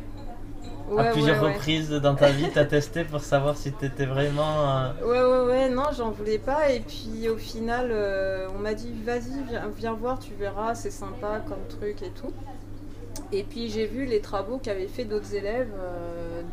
[0.91, 4.69] Ouais, à plusieurs ouais, reprises dans ta vie, t'as testé pour savoir si t'étais vraiment.
[4.69, 6.71] euh, Ouais, ouais, ouais, non, j'en voulais pas.
[6.71, 10.91] Et puis au final, euh, on m'a dit, vas-y, viens, viens voir, tu verras, c'est
[10.91, 12.33] sympa comme truc et tout.
[13.33, 15.73] Et puis j'ai vu les travaux qu'avaient fait d'autres élèves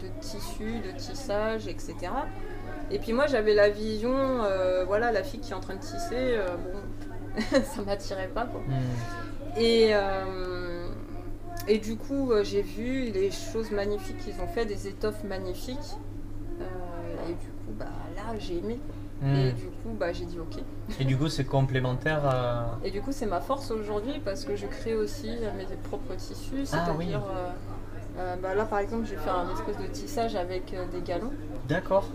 [0.01, 1.95] de tissu, de tissage, etc.
[2.89, 5.79] Et puis moi j'avais la vision, euh, voilà, la fille qui est en train de
[5.81, 8.45] tisser, euh, bon, ça m'attirait pas.
[8.45, 8.61] Quoi.
[8.61, 9.59] Hmm.
[9.59, 10.87] Et, euh,
[11.67, 15.77] et du coup, j'ai vu les choses magnifiques qu'ils ont fait, des étoffes magnifiques.
[17.29, 18.79] Et du coup, bah, là, j'ai aimé.
[19.21, 19.35] Hmm.
[19.35, 20.63] Et du coup, bah, j'ai dit ok.
[20.99, 22.79] Et du coup, c'est complémentaire à.
[22.83, 26.63] Et du coup, c'est ma force aujourd'hui parce que je crée aussi mes propres tissus.
[26.63, 27.13] Ah C'est-à-dire, oui.
[28.17, 31.01] Euh, bah, là, par exemple, je vais faire un espèce de tissage avec euh, des
[31.01, 31.31] galons.
[31.67, 32.05] D'accord.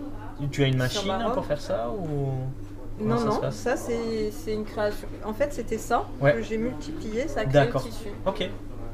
[0.50, 2.28] Tu as une machine ma pour faire ça ou
[2.98, 5.06] Comment non, ça non, passe ça c'est une création.
[5.24, 6.32] En fait, c'était ça Ouais.
[6.34, 8.08] que j'ai multiplié, ça a créé le tissu.
[8.26, 8.48] Ok.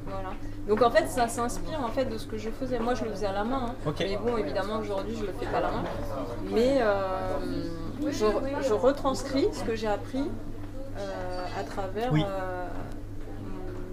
[0.06, 0.30] Voilà.
[0.68, 2.78] Donc en fait, ça s'inspire en fait de ce que je faisais.
[2.78, 3.66] Moi, je le faisais à la main.
[3.70, 3.74] hein.
[3.86, 3.96] Ok.
[4.00, 5.82] Mais bon, évidemment, aujourd'hui, je le fais pas à la main.
[6.52, 7.36] Mais euh,
[8.08, 8.26] je,
[8.68, 10.28] je retranscris ce que j'ai appris
[11.58, 12.24] à travers Oui.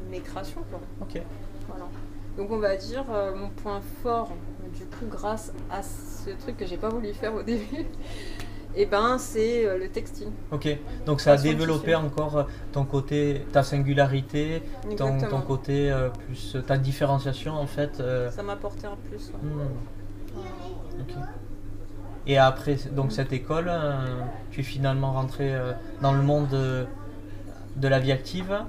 [0.10, 0.62] mes créations.
[0.70, 0.80] quoi.
[1.02, 1.22] Ok.
[2.38, 4.32] Donc on va dire euh, mon point fort,
[4.74, 7.86] du coup, grâce à ce truc que j'ai pas voulu faire au début,
[8.76, 10.30] et ben c'est euh, le textile.
[10.52, 10.68] Ok.
[11.06, 14.62] Donc ça a développé encore euh, ton côté, ta singularité,
[14.96, 18.02] ton, côté euh, plus ta différenciation en fait.
[18.32, 19.32] Ça m'a apporté un plus.
[19.44, 20.44] ouais.
[21.04, 21.24] hmm.
[22.28, 23.72] Et après donc cette école,
[24.52, 25.52] tu es finalement rentré
[26.02, 28.66] dans le monde de la vie active.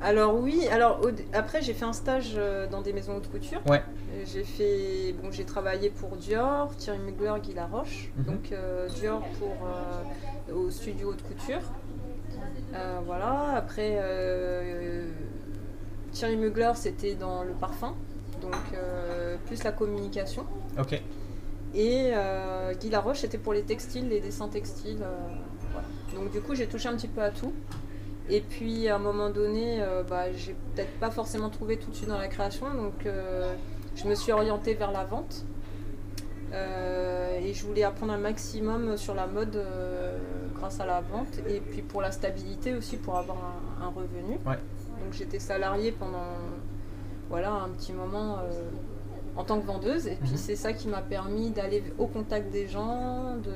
[0.00, 3.60] Alors oui, alors au après j'ai fait un stage euh, dans des maisons de couture.
[3.66, 3.82] Ouais.
[4.26, 8.10] J'ai fait, bon j'ai travaillé pour Dior, Thierry Mugler, Guy Laroche.
[8.16, 8.24] Mhm.
[8.24, 11.62] Donc euh, Dior pour euh, au studio de couture.
[13.06, 13.54] Voilà.
[13.56, 13.98] Après
[16.12, 17.94] Thierry Mugler c'était dans le parfum,
[18.42, 18.54] donc
[19.46, 20.44] plus la communication.
[20.78, 21.00] Ok.
[21.74, 22.12] Et
[22.80, 25.02] Guy Laroche, c'était pour les textiles, les dessins textiles.
[25.72, 25.88] voilà.
[26.14, 27.52] Donc du coup, j'ai touché un petit peu à tout.
[28.28, 31.94] Et puis à un moment donné, euh, bah, j'ai peut-être pas forcément trouvé tout de
[31.94, 33.54] suite dans la création, donc euh,
[33.94, 35.44] je me suis orientée vers la vente.
[36.52, 40.16] Euh, et je voulais apprendre un maximum sur la mode euh,
[40.54, 43.36] grâce à la vente et puis pour la stabilité aussi pour avoir
[43.80, 44.38] un, un revenu.
[44.46, 44.54] Ouais.
[45.02, 46.22] Donc j'étais salariée pendant
[47.28, 48.38] voilà un petit moment
[49.36, 50.36] en tant que vendeuse et puis Mhm.
[50.36, 53.52] c'est ça qui m'a permis d'aller au contact des gens, de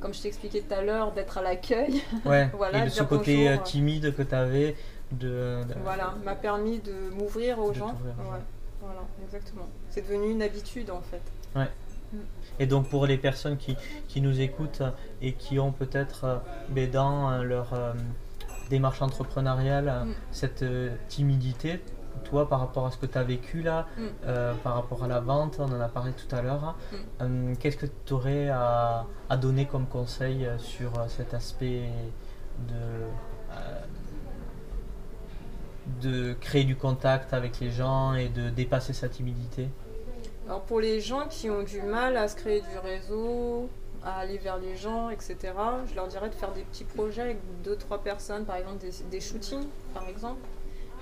[0.00, 2.02] comme je t'expliquais tout à l'heure, d'être à l'accueil.
[2.24, 2.48] Ouais.
[2.56, 3.60] Voilà, Et de ce côté bonjour.
[3.60, 4.76] euh, timide que tu avais
[5.12, 7.88] de, de- Voilà, m'a permis de m'ouvrir aux De gens.
[7.90, 8.40] Ouais,
[8.80, 9.68] voilà, exactement.
[9.90, 11.22] C'est devenu une habitude en fait.
[12.58, 13.76] Et donc pour les personnes qui,
[14.08, 14.82] qui nous écoutent
[15.22, 16.36] et qui ont peut-être euh,
[16.68, 17.92] ben, dans euh, leur euh,
[18.68, 20.14] démarche entrepreneuriale euh, Mm.
[20.32, 21.80] cette euh, timidité,
[22.24, 24.02] toi par rapport à ce que tu as vécu là, Mm.
[24.26, 26.96] euh, par rapport à la vente, on en a parlé tout à l'heure, Mm.
[27.22, 31.88] euh, qu'est-ce que tu aurais à, à donner comme conseil euh, sur cet aspect
[32.68, 33.06] de,
[36.02, 39.68] de créer du contact avec les gens et de dépasser sa timidité?
[40.46, 43.68] Alors pour les gens qui ont du mal à se créer du réseau,
[44.02, 45.36] à aller vers les gens, etc.,
[45.88, 48.90] je leur dirais de faire des petits projets avec deux, trois personnes, par exemple des,
[49.10, 50.40] des shootings, par exemple.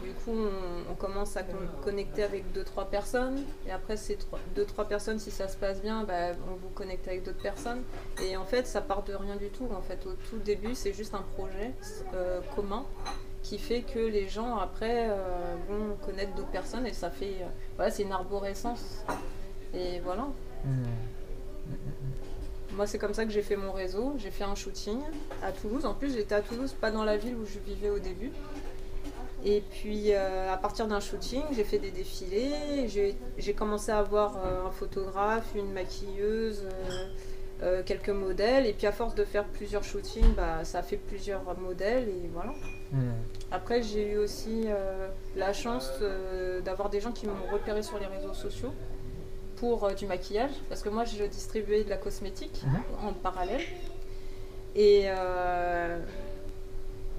[0.02, 3.42] Du coup, on, on commence à con- connecter avec deux, trois personnes.
[3.66, 6.68] Et après, ces trois- deux, trois personnes, si ça se passe bien, bah, on vous
[6.74, 7.82] connecte avec d'autres personnes.
[8.22, 9.68] Et en fait, ça part de rien du tout.
[9.76, 11.72] En fait, au tout début, c'est juste un projet
[12.14, 12.84] euh, commun
[13.42, 16.86] qui fait que les gens, après, euh, vont connaître d'autres personnes.
[16.86, 17.36] Et ça fait...
[17.42, 19.04] euh, voilà, c'est une arborescence.
[19.74, 20.28] Et voilà.
[20.64, 20.84] Mm.
[22.72, 24.14] Moi, c'est comme ça que j'ai fait mon réseau.
[24.18, 25.00] J'ai fait un shooting
[25.42, 25.84] à Toulouse.
[25.86, 28.30] En plus, j'étais à Toulouse, pas dans la ville où je vivais au début.
[29.44, 32.88] Et puis, euh, à partir d'un shooting, j'ai fait des défilés.
[32.88, 36.64] J'ai- commencé à avoir euh, un photographe, une maquilleuse,
[37.62, 38.66] euh, quelques modèles.
[38.66, 42.08] Et puis, à force de faire plusieurs shootings, bah, ça a fait plusieurs modèles.
[42.08, 42.52] Et voilà.
[42.92, 43.10] Mm.
[43.52, 44.66] Après, j'ai eu aussi
[45.36, 45.90] la chance
[46.64, 48.72] d'avoir des gens qui m'ont repéré sur les réseaux sociaux
[49.56, 53.08] pour du maquillage, parce que moi, je distribuais de la cosmétique Mhm.
[53.08, 53.62] en parallèle.
[54.76, 55.06] Et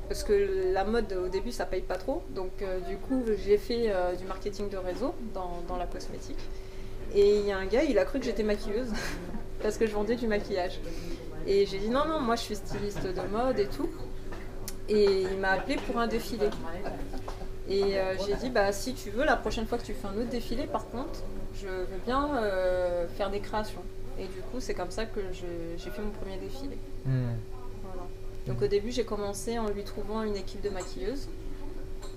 [0.09, 3.59] parce que la mode au début, ça paye pas trop, donc euh, du coup, j'ai
[3.59, 6.39] fait euh, du marketing de réseau dans, la cosmétique.
[7.13, 8.89] Et il y a un gars, il a cru que j'étais maquilleuse
[9.61, 10.79] parce que je vendais du maquillage.
[11.45, 13.87] Et j'ai dit non, non, moi je suis styliste de mode et tout.
[14.89, 16.49] Et il m'a appelé pour un défilé.
[17.69, 20.19] Et euh, j'ai dit, bah si tu veux, la prochaine fois que tu fais un
[20.19, 21.21] autre défilé, par contre,
[21.53, 22.29] je veux bien
[23.15, 23.83] faire des créations.
[24.17, 26.79] Et du coup, c'est comme ça que j'ai fait mon premier défilé.
[27.05, 27.29] Mm.
[28.47, 31.27] Donc au début, j'ai commencé en lui trouvant une équipe de maquilleuses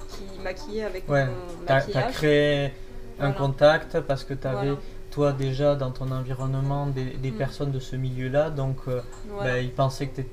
[0.09, 1.33] qui maquillaient avec Ouais, mon
[1.67, 2.13] T'as as maquillage.
[2.15, 2.73] créé
[3.21, 4.81] un contact parce que tu avais, Voilà.
[5.11, 7.35] toi, déjà dans ton environnement des, des Mm.
[7.37, 9.53] personnes de ce milieu-là, donc euh, Voilà.
[9.53, 10.27] bah, ils pensaient que tu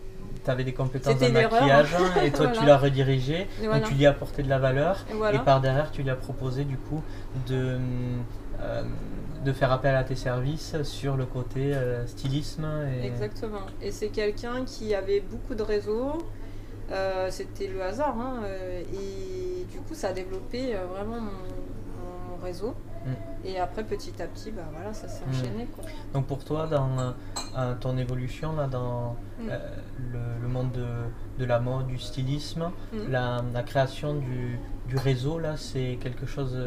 [0.49, 1.51] avais des compétences erreur.
[1.51, 4.57] maquillage hein, et toi tu l'as redirigé, Et donc tu lui as apporté de la
[4.59, 7.03] valeur et par derrière tu lui as proposé du coup
[7.47, 7.77] de,
[8.61, 8.83] euh,
[9.45, 12.67] de faire appel à tes services sur le côté euh, stylisme.
[13.01, 13.05] Et...
[13.07, 13.61] Exactement.
[13.81, 16.17] Et c'est quelqu'un qui avait beaucoup de réseaux,
[16.91, 18.17] Euh, c'était le hasard.
[18.19, 21.37] hein, euh, et du coup, ça a développé vraiment mon,
[22.31, 22.73] mon réseau.
[23.05, 23.11] Mm.
[23.45, 25.29] Et après, petit à petit, bah, voilà, ça s'est Mm.
[25.29, 25.65] enchaîné.
[25.75, 25.83] Quoi.
[26.13, 29.49] Donc pour toi, dans euh, ton évolution là, dans Mm.
[30.13, 30.87] le, le monde de,
[31.37, 32.71] de la mode, du stylisme,
[33.07, 36.57] la, la création du, du réseau, là, c'est quelque chose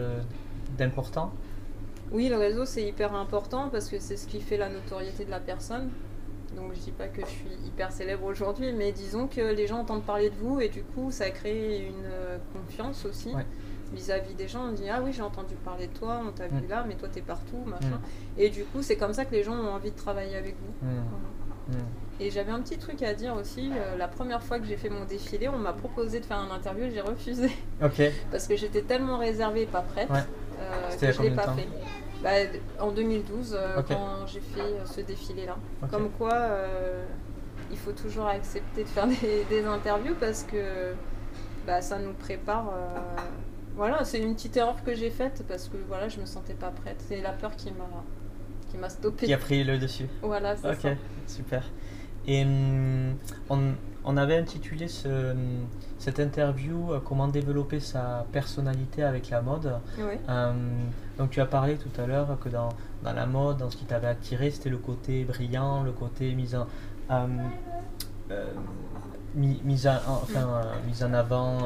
[0.78, 1.32] d'important?
[2.12, 5.30] Oui, le réseau, c'est hyper important parce que c'est ce qui fait la notoriété de
[5.30, 5.90] la personne.
[6.56, 9.78] Donc je dis pas que je suis hyper célèbre aujourd'hui, mais disons que les gens
[9.78, 13.46] entendent parler de vous et du coup ça crée une euh, confiance aussi Ouais.
[13.94, 14.66] vis-à-vis des gens.
[14.68, 16.60] On dit ah oui j'ai entendu parler de toi, on t'a Mm.
[16.60, 17.96] vu là, mais toi t'es partout, machin.
[17.96, 18.38] Mm.
[18.40, 20.86] Et du coup c'est comme ça que les gens ont envie de travailler avec vous.
[20.86, 20.90] Mm.
[21.70, 21.82] Voilà.
[21.82, 21.86] Mm.
[22.20, 23.70] Et j'avais un petit truc à dire aussi.
[23.74, 26.50] euh, la première fois que j'ai fait mon défilé, on m'a proposé de faire un
[26.54, 27.50] interview et j'ai refusé
[27.82, 30.20] Ok, parce que j'étais tellement réservée et pas prête Ouais.
[30.62, 31.68] Euh, C'était je l'ai pas fait.
[32.22, 32.30] Bah,
[32.78, 33.86] en 2012, euh, Ok.
[33.88, 35.56] quand j'ai fait euh, ce défilé-là.
[35.82, 35.90] Ok.
[35.90, 36.48] Comme quoi,
[37.70, 40.94] il faut toujours accepter de faire des, des interviews parce que
[41.66, 42.68] bah, ça nous prépare.
[42.74, 42.98] euh,
[43.76, 46.70] Voilà, c'est une petite erreur que j'ai faite parce que voilà, je me sentais pas
[46.70, 47.02] prête.
[47.08, 47.84] C'est la peur qui m'a
[48.70, 49.26] qui m'a stoppée.
[49.26, 50.08] qui a pris le dessus.
[50.22, 50.88] Voilà, c'est Ok, ça.
[51.26, 51.64] super.
[52.26, 53.14] Et hum,
[53.50, 53.58] on,
[54.04, 55.34] on avait intitulé ce,
[55.98, 59.72] cette interview euh, Comment développer sa personnalité avec la mode.
[59.98, 60.20] Ouais.
[60.28, 60.52] Euh,
[61.18, 62.70] donc tu as parlé tout à l'heure que dans,
[63.04, 66.54] dans la mode, dans ce qui t'avait attiré, c'était le côté brillant, le côté mis
[66.54, 66.66] en,
[67.10, 67.26] euh,
[68.30, 68.44] euh,
[69.34, 71.58] mis, mis en, enfin, euh, mis en avant,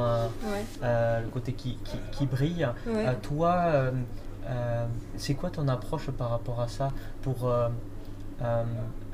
[0.81, 2.67] le côté qui, qui, qui brille.
[3.23, 3.91] Toi,
[5.17, 6.91] c'est quoi ton approche par rapport à ça
[7.21, 7.51] pour
[8.39, 8.63] euh,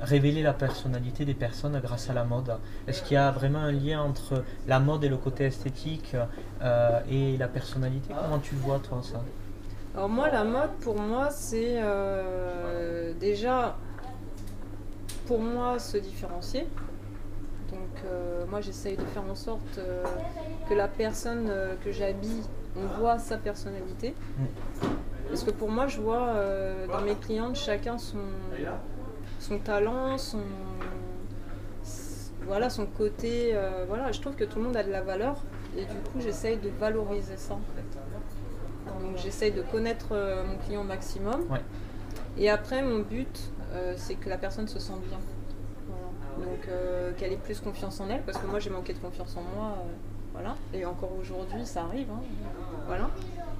[0.00, 3.72] révéler la personnalité des personnes grâce à la mode Est-ce qu'il y a vraiment un
[3.72, 6.14] lien entre la mode et le côté esthétique
[6.60, 8.12] euh, et la personnalité?
[8.14, 9.22] Comment tu le vois toi ça?
[9.94, 13.76] Alors moi, la mode, pour moi, c'est euh, déjà,
[15.26, 16.66] pour moi, se différencier.
[17.70, 18.04] Donc
[18.50, 19.80] moi, j'essaye de faire en sorte
[20.68, 21.50] que la personne
[21.82, 22.42] que j'habille,
[22.76, 24.14] on voit sa personnalité.
[25.28, 26.34] Parce que pour moi, je vois
[26.92, 28.18] dans mes clientes chacun son,
[29.44, 30.40] son talent, son,
[32.46, 33.50] voilà, son côté.
[33.54, 35.36] euh, voilà, je trouve que tout le monde a de la valeur.
[35.76, 37.98] Et du coup, j'essaye de valoriser ça en fait.
[39.06, 41.42] Donc j'essaye de connaître euh, mon client au maximum.
[41.50, 41.60] Ouais.
[42.38, 45.18] Et après, mon but, euh, c'est que la personne se sente bien.
[45.88, 46.46] Voilà.
[46.50, 49.36] Donc euh, qu'elle ait plus confiance en elle, parce que moi j'ai manqué de confiance
[49.36, 49.74] en moi.
[49.78, 49.90] euh,
[50.32, 50.56] voilà.
[50.72, 52.08] Et encore aujourd'hui, ça arrive.
[52.10, 52.20] hein.
[52.86, 53.10] Voilà.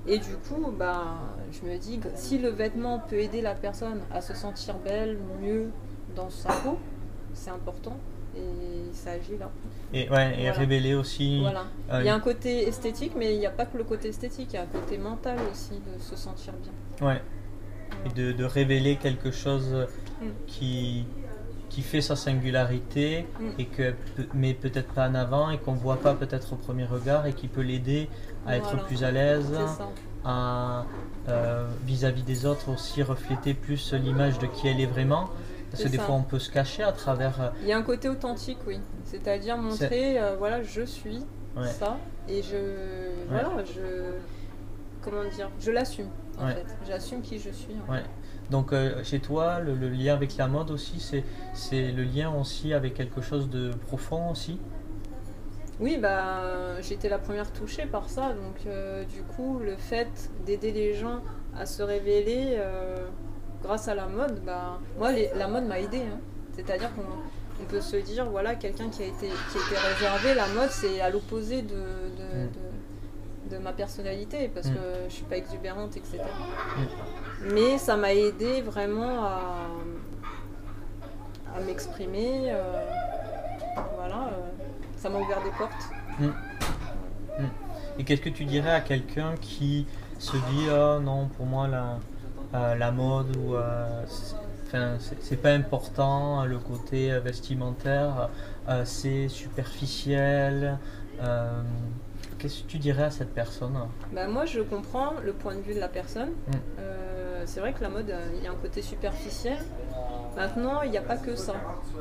[0.07, 1.15] Et du coup, bah,
[1.51, 5.17] je me dis que si le vêtement peut aider la personne à se sentir belle,
[5.41, 5.71] mieux
[6.15, 6.79] dans sa peau,
[7.33, 7.97] c'est important.
[8.37, 9.51] Et ça agit là.
[9.93, 10.53] Et, ouais, et Voilà.
[10.59, 11.41] révéler aussi.
[11.41, 11.65] Voilà.
[11.93, 14.09] euh, Il y a un côté esthétique, mais il n'y a pas que le côté
[14.09, 17.09] esthétique, il y a un côté mental aussi de se sentir bien.
[17.09, 17.23] ouais,
[18.05, 19.87] et de, de révéler quelque chose
[20.21, 20.27] Mm.
[20.47, 21.07] qui,
[21.75, 23.49] qui fait sa singularité Mm.
[23.59, 23.95] et que
[24.33, 27.49] mais peut-être pas en avant et qu'on voit pas peut-être au premier regard et qui
[27.49, 28.09] peut l'aider
[28.47, 28.83] à être Voilà.
[28.85, 29.53] plus à l'aise,
[31.29, 35.31] euh, vis-à-vis des autres aussi refléter plus l'image de qui elle est vraiment.
[35.71, 36.05] Parce que des ça.
[36.05, 37.41] fois on peut se cacher à travers.
[37.41, 38.79] euh, Il y a un côté authentique, oui.
[39.05, 41.19] C'est-à-dire montrer, euh, voilà, je suis
[41.57, 41.67] Ouais.
[41.67, 41.97] ça
[42.29, 42.57] et je,
[43.29, 43.81] voilà, je,
[45.03, 46.09] comment dire, je l'assume
[46.41, 46.55] en Ouais.
[46.55, 46.67] fait.
[46.87, 47.75] J'assume qui je suis.
[47.89, 48.03] en Ouais.
[48.51, 52.31] Donc euh, chez toi, le, le lien avec la mode aussi, c'est c'est le lien
[52.35, 54.59] aussi avec quelque chose de profond aussi?
[55.81, 60.71] Oui, bah, j'étais la première touchée par ça, donc euh, du coup, le fait d'aider
[60.73, 61.21] les gens
[61.59, 63.07] à se révéler euh,
[63.63, 66.03] grâce à la mode, bah, moi, les- la mode m'a aidé.
[66.55, 67.03] C'est-à-dire qu'on
[67.61, 70.71] on peut se dire, voilà, quelqu'un qui a été qui a été réservé, la mode,
[70.71, 72.51] c'est à l'opposé de, de, Mm.
[73.51, 74.75] de- de ma personnalité, parce Mm.
[74.75, 76.19] que je suis pas exubérante, etc.
[77.53, 79.69] Mais ça m'a aidé vraiment à,
[81.67, 82.51] m'exprimer.
[82.53, 82.63] euh,
[83.97, 84.31] voilà, euh,
[84.97, 85.91] ça m'a ouvert des portes.
[87.99, 89.87] Et qu'est-ce que tu dirais à quelqu'un qui
[90.19, 91.99] se dit oh non pour moi la,
[92.55, 93.55] euh, la mode ou
[95.21, 98.29] c'est- pas important le côté vestimentaire
[98.85, 100.79] c'est superficiel
[102.45, 103.75] qu'est-ce que tu dirais à cette personne?
[104.13, 106.29] Bah, moi, je comprends le point de vue de la personne.
[106.29, 106.53] Mm.
[106.79, 109.57] Euh, c'est vrai que la mode, euh, il y a un côté superficiel.
[110.37, 111.55] Maintenant, il n'y a pas que ça.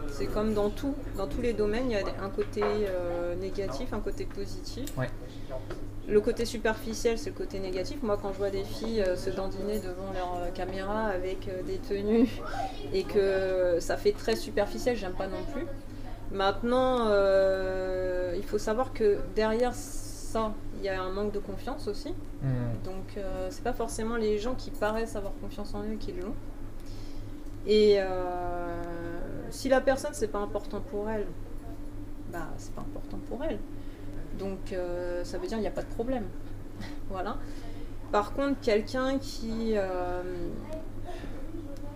[0.10, 3.94] C'est comme dans tout, dans tous les domaines, il y a un côté euh, négatif,
[3.94, 4.86] un côté positif.
[4.98, 5.10] Ouais.
[6.10, 8.04] Le côté superficiel, c'est le côté négatif.
[8.04, 12.28] Moi, quand je vois des filles se dandiner devant leur caméra avec des tenues
[12.94, 15.66] et que ça fait très superficiel, j'aime pas non plus.
[16.32, 17.08] Maintenant,
[18.36, 19.74] il faut savoir que derrière
[20.34, 22.10] ça, il y a un manque de confiance aussi.
[22.42, 22.84] Hmm.
[22.84, 26.34] Donc, euh, c'est pas forcément les gens qui paraissent avoir confiance en eux qui l'ont.
[27.68, 28.82] Et euh,
[29.52, 31.28] si la personne, c'est pas important pour elle,
[32.32, 33.60] bah, c'est pas important pour elle.
[34.40, 36.26] Donc euh, ça veut dire qu'il n'y a pas de problème.
[37.10, 37.38] voilà.
[38.12, 39.76] Par contre, quelqu'un qui.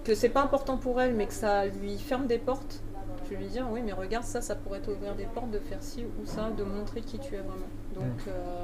[0.04, 2.82] que c'est pas important pour elle, mais que ça lui ferme des portes,
[3.30, 5.82] je vais lui dire oui, mais regarde, ça, ça pourrait t'ouvrir des portes de faire
[5.84, 7.68] ci ou ça, de montrer qui tu es vraiment.
[7.96, 8.64] Donc, euh,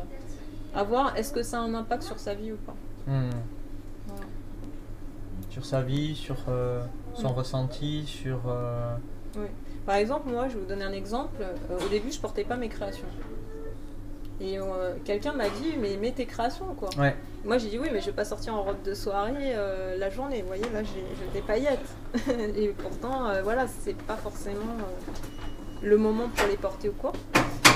[0.76, 2.76] à voir, est-ce que ça a un impact sur sa vie ou pas?
[3.06, 4.22] Voilà.
[5.50, 7.34] Sur sa vie, sur euh, son Mm.
[7.34, 8.40] ressenti, sur.
[8.48, 8.96] euh,
[9.86, 11.44] Par exemple, moi, je vais vous donner un exemple.
[11.86, 13.08] Au début, je portais pas mes créations.
[14.44, 16.90] Et euh, quelqu'un m'a dit, mais mets tes créations, quoi.
[16.98, 17.16] Ouais.
[17.46, 20.10] Moi, j'ai dit, oui, mais je vais pas sortir en robe de soirée euh, la
[20.10, 20.42] journée.
[20.42, 21.88] Vous voyez, là, j'ai des paillettes.
[22.58, 25.12] Et pourtant, euh, voilà, c'est pas forcément euh,
[25.82, 27.14] le moment pour les porter ou quoi.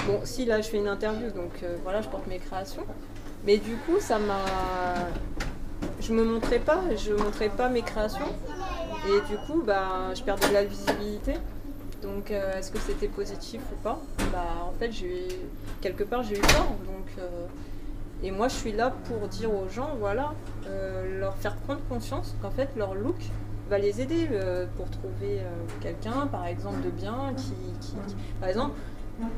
[0.07, 2.83] Bon, si, là, je fais une interview, donc voilà, je porte mes créations.
[3.45, 4.43] Mais du coup, ça m'a...
[6.01, 8.33] Je me montrais pas, je montrais pas mes créations.
[9.07, 11.33] Et du coup, bah, je perdais de la visibilité.
[12.01, 13.99] Donc, euh, est-ce que c'était positif ou pas
[14.31, 15.27] Bah, en fait, j'ai
[15.81, 16.67] quelque part, j'ai eu peur.
[16.85, 17.45] Donc, euh,
[18.23, 20.33] et moi, je suis là pour dire aux gens, voilà,
[20.67, 23.15] euh, leur faire prendre conscience qu'en fait, leur look
[23.69, 24.29] va les aider
[24.77, 25.41] pour trouver
[25.81, 27.95] quelqu'un, par exemple, de bien, qui-
[28.39, 28.71] par exemple.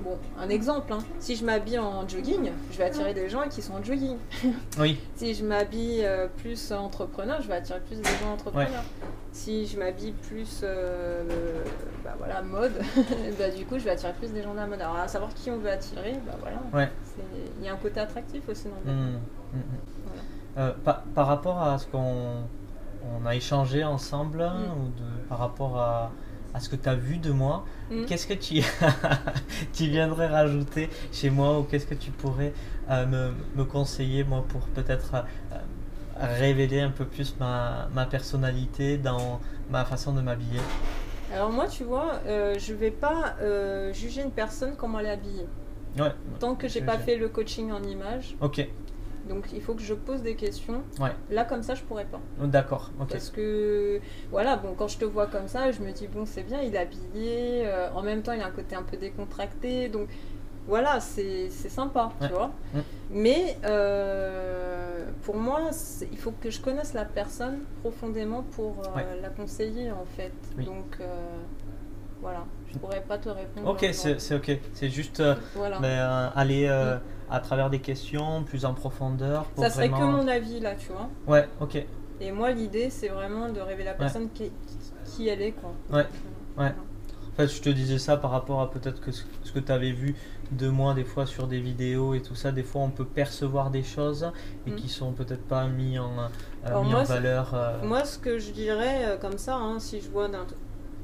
[0.03, 0.97] Bon, un exemple, hein.
[1.19, 4.17] si je m'habille en jogging, je vais attirer des gens qui sont en jogging.
[4.79, 4.99] Oui.
[5.15, 8.83] Si je m'habille euh, plus entrepreneur, je vais attirer plus des gens entrepreneurs.
[9.31, 11.63] Si je m'habille plus euh,
[12.03, 12.73] bah voilà, mode,
[13.39, 14.81] bah du coup je vais attirer plus des gens de la mode.
[14.81, 16.57] Alors à savoir qui on veut attirer, bah voilà.
[16.73, 16.91] Ouais.
[17.05, 17.21] C'est-
[17.59, 19.05] Il y a un côté attractif aussi dans le Hmm,
[19.53, 20.57] hmm, hmm.
[20.57, 22.43] Euh, par, par rapport à ce qu'on
[23.21, 26.11] on a échangé ensemble, ou de, par rapport à,
[26.53, 28.05] à ce que tu as vu de moi, Mm.
[28.05, 28.61] qu'est-ce que tu,
[29.73, 32.53] tu viendrais rajouter chez moi ou qu'est-ce que tu pourrais
[32.91, 35.57] euh, me, me conseiller, moi, pour peut-être euh,
[36.19, 39.39] révéler un peu plus ma, ma personnalité dans
[39.71, 40.59] ma façon de m'habiller?
[41.33, 45.11] Alors moi tu vois, euh, je vais pas euh, juger une personne comment elle est
[45.11, 45.47] habillée.
[45.99, 46.11] Ouais.
[46.39, 48.67] Tant que j'ai pas fait le coaching en image, Ok,
[49.29, 50.83] donc il faut que je pose des questions.
[50.99, 51.11] Ouais.
[51.29, 52.19] Là comme ça je pourrais pas.
[52.45, 53.09] d'accord, ok.
[53.11, 56.43] Parce que, voilà, bon, quand je te vois comme ça, je me dis, bon, c'est
[56.43, 59.87] bien, il est habillé, euh, en même temps, il a un côté un peu décontracté,
[59.89, 60.09] donc
[60.67, 62.27] voilà, c'est sympa, Ouais.
[62.27, 62.51] tu vois.
[63.11, 65.69] Mais euh, pour moi,
[66.11, 69.05] il faut que je connaisse la personne profondément pour euh, Ouais.
[69.21, 70.31] la conseiller, en fait.
[70.57, 70.65] Oui.
[70.65, 70.97] Donc,
[72.21, 73.69] voilà, je pourrais pas te répondre.
[73.69, 74.59] Ok, c'est ok.
[74.73, 75.81] C'est juste euh, Voilà.
[75.81, 76.97] euh, aller euh,
[77.29, 79.45] à travers des questions plus en profondeur.
[79.45, 80.17] Pour ça serait vraiment...
[80.17, 81.09] que mon avis, là, tu vois.
[81.27, 81.83] Ouais, ok.
[82.21, 84.51] Et moi, l'idée, c'est vraiment de révéler la personne qui,
[85.05, 85.71] qui elle est, quoi.
[85.91, 86.05] Ouais,
[86.55, 86.75] Voilà.
[87.31, 89.71] En fait, je te disais ça par rapport à peut-être que ce, ce que tu
[89.71, 90.13] avais vu
[90.51, 92.51] de moi des fois sur des vidéos et tout ça.
[92.51, 94.29] Des fois, on peut percevoir des choses
[94.67, 94.75] et Mm.
[94.75, 96.09] qui sont peut-être pas mis en,
[96.65, 97.55] Alors mis moi, en valeur.
[97.83, 100.45] Moi, ce que je dirais comme ça, hein, si je vois d'un.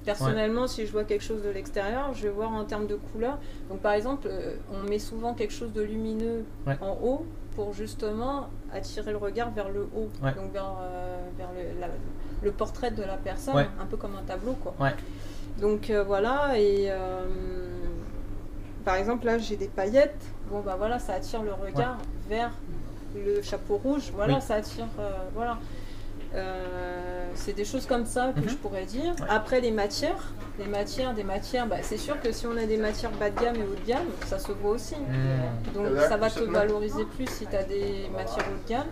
[0.06, 3.38] Personnellement, si je vois quelque chose de l'extérieur, je vais voir en termes de couleur.
[3.70, 6.78] Donc, par exemple, euh, on met souvent quelque chose de lumineux Ouais.
[6.82, 10.34] en haut pour justement attirer le regard vers le haut, Ouais.
[10.34, 11.88] donc vers, euh, vers le, la-
[12.44, 14.74] le portrait de la personne, un peu comme un tableau, quoi.
[15.60, 16.92] Donc euh, voilà, et
[18.84, 22.52] par exemple là j'ai des paillettes, bon bah voilà, ça attire le regard vers
[23.16, 24.42] le chapeau rouge, voilà, Oui.
[24.42, 24.88] ça attire,
[25.34, 25.58] voilà.
[26.36, 28.50] Euh, c'est des choses comme ça que Mhm.
[28.50, 29.14] je pourrais dire.
[29.20, 29.28] Ouais.
[29.30, 32.78] Après les matières, les matières, des matières, bah, c'est sûr que si on a des
[32.78, 34.96] matières bas de gamme et haut de gamme, ça se voit aussi.
[34.96, 35.74] Mm.
[35.74, 38.88] Donc ça va te valoriser plus si tu as des matières haut de gamme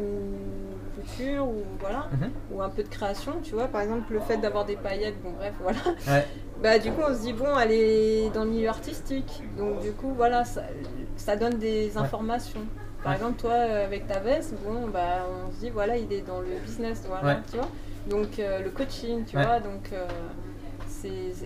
[0.00, 2.30] ou couture ou voilà Mhm.
[2.52, 3.68] ou un peu de création, tu vois.
[3.68, 5.78] Par exemple, le fait d'avoir des paillettes, bon bref, voilà.
[6.08, 6.26] Ouais.
[6.62, 9.92] Bah du coup, on se dit bon, elle est dans le milieu artistique, donc du
[9.92, 10.62] coup, voilà, ça,
[11.16, 12.02] ça donne des Ouais.
[13.04, 16.20] Par exemple, toi, euh, avec ta veste, bon, bah on se dit voilà, il est
[16.22, 17.42] dans le business, voilà, Ouais.
[17.50, 17.68] tu vois.
[18.08, 19.44] Donc euh, le coaching, tu Ouais.
[19.44, 20.06] vois, donc euh,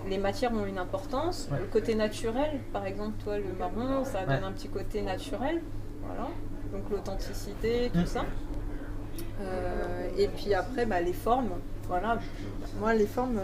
[0.09, 1.49] les matières ont une importance.
[1.53, 1.59] Ouais.
[1.61, 5.61] Le côté naturel, par exemple, toi, le marron, ça donne un petit côté naturel,
[6.05, 6.29] voilà.
[6.73, 8.07] Donc l'authenticité, tout Mm.
[8.07, 8.25] ça.
[9.43, 11.51] Euh, et puis après, bah, les formes.
[11.89, 12.19] Voilà.
[12.81, 13.39] Moi, les formes,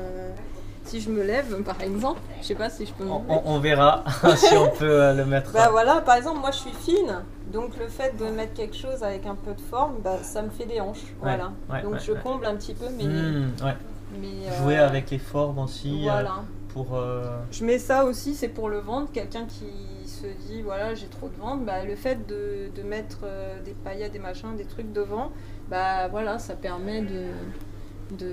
[0.89, 3.33] si je me lève, par exemple, je sais pas si je peux me On, lever.
[3.45, 4.05] on- on verra
[4.37, 5.53] si on peut euh, le mettre.
[5.53, 7.23] Bah voilà, par exemple, moi je suis fine,
[7.53, 10.51] donc le fait de mettre quelque chose avec un peu de forme, bah, ça me
[10.51, 11.13] fait des hanches.
[11.21, 11.53] voilà.
[11.71, 12.21] ouais, donc ouais, je ouais.
[12.23, 13.05] comble un petit peu mes.
[13.05, 13.77] Mm, ouais.
[14.21, 16.37] mes, Jouer euh, avec les formes aussi euh, Voilà.
[16.73, 16.95] pour.
[16.97, 19.13] euh, Je mets ça aussi, c'est pour le ventre.
[19.13, 19.67] Quelqu'un qui
[20.09, 23.73] se dit, voilà, j'ai trop de ventre, bah, le fait de, de mettre euh, des
[23.73, 25.31] paillettes, des machins, des trucs devant,
[25.71, 27.27] bah voilà, ça permet de,
[28.19, 28.27] de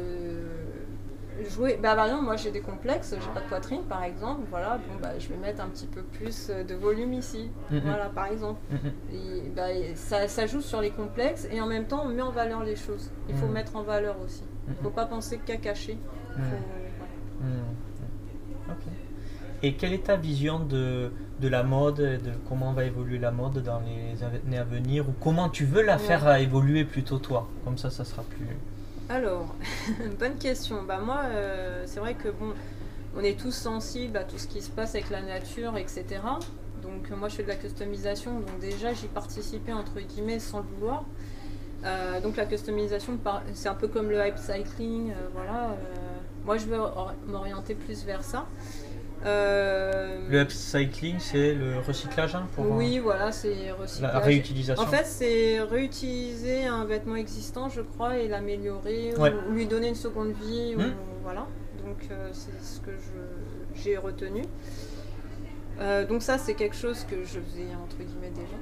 [1.49, 1.77] jouer.
[1.81, 4.95] Bah, par exemple, moi j'ai des complexes, j'ai pas de poitrine par exemple, voilà, bon,
[5.01, 8.59] bah, je vais mettre un petit peu plus de volume ici, voilà, par exemple.
[8.71, 9.15] mm, mm.
[9.15, 12.31] Et, bah, ça, ça joue sur les complexes et en même temps on met en
[12.31, 13.11] valeur les choses.
[13.29, 13.53] Il faut Mhm.
[13.53, 14.43] mettre en valeur aussi.
[14.67, 15.97] Il faut pas penser qu'à cacher.
[16.37, 16.43] Mhm.
[16.45, 17.43] Faut-.
[17.43, 17.47] Mm,
[18.67, 18.73] mm.
[19.63, 23.31] Et quelle est ta vision de, de la mode, et de comment va évoluer la
[23.31, 25.99] mode dans les années à venir, ou comment tu veux la Ouais.
[25.99, 27.47] faire euh, évoluer plutôt toi?
[27.63, 28.47] Comme ça, ça sera plus.
[29.09, 29.53] Alors,
[30.19, 30.83] bonne question.
[30.83, 32.53] Bah moi, euh, c'est vrai que bon,
[33.15, 36.05] on est tous sensibles à tout ce qui se passe avec la nature, etc.
[36.81, 40.65] Donc moi, je fais de la customisation, donc déjà j'y participais entre guillemets sans le
[40.77, 41.03] vouloir.
[41.83, 43.17] Euh, donc la customisation,
[43.53, 45.75] c'est un peu comme le upcycling, euh, voilà.
[46.45, 48.47] moi, je veux or- m'orienter plus vers ça.
[49.25, 54.13] Euh, Le upcycling, c'est le recyclage hein, pour euh, oui, voilà, c'est recyclage.
[54.13, 54.83] la réutilisation.
[54.83, 59.33] En fait, c'est réutiliser un vêtement existant, je crois, et l'améliorer ou- Ouais.
[59.49, 60.75] ou, lui donner une seconde vie.
[60.77, 60.93] ou- Hmm.
[61.23, 61.47] voilà.
[61.85, 62.91] Donc, euh, c'est ce que
[63.73, 64.43] j'ai retenu.
[65.79, 68.57] Euh, donc, ça, c'est quelque chose que je faisais entre guillemets déjà.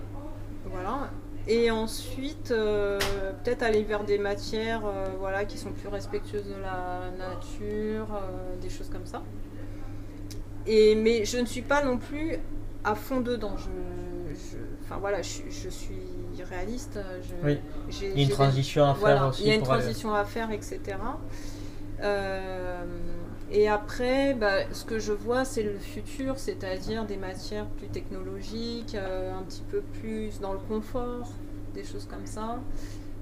[0.66, 1.10] Voilà.
[1.48, 2.98] Et ensuite, euh,
[3.44, 8.56] peut-être aller vers des matières euh, voilà, qui sont plus respectueuses de la nature, euh,
[8.62, 9.22] des choses comme ça.
[10.68, 12.38] Et, mais je ne suis pas non plus
[12.84, 13.56] à fond dedans.
[13.58, 13.64] Je,
[14.34, 15.98] je- enfin voilà, je, je suis
[16.50, 17.00] réaliste.
[17.22, 17.58] Je, Oui.
[17.90, 19.44] j'ai- Il y a une transition à faire voilà, aussi.
[19.44, 20.80] il y a une aller- transition à faire, etc.
[22.02, 22.84] Euh,
[23.52, 28.96] et après, bah, ce que je vois, c'est le futur, c'est-à-dire des matières plus technologiques,
[28.96, 31.30] euh, un petit peu plus dans le confort,
[31.74, 32.60] des choses comme ça.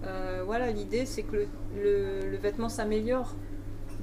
[0.05, 3.35] Euh, voilà, l'idée, c'est que le, le- le vêtement s'améliore.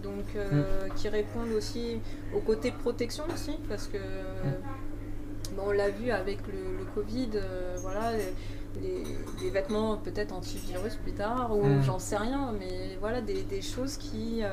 [0.03, 0.94] Donc, euh, Mm.
[0.94, 2.01] qui répondent aussi
[2.34, 5.57] au côté protection aussi, parce que Mm.
[5.57, 8.12] bon, on l'a vu avec le, le Covid, euh, voilà,
[8.80, 9.05] les,
[9.42, 11.82] les vêtements peut-être antivirus plus tard, ou Mm.
[11.82, 14.51] j'en sais rien, mais voilà, des, des choses qui, euh,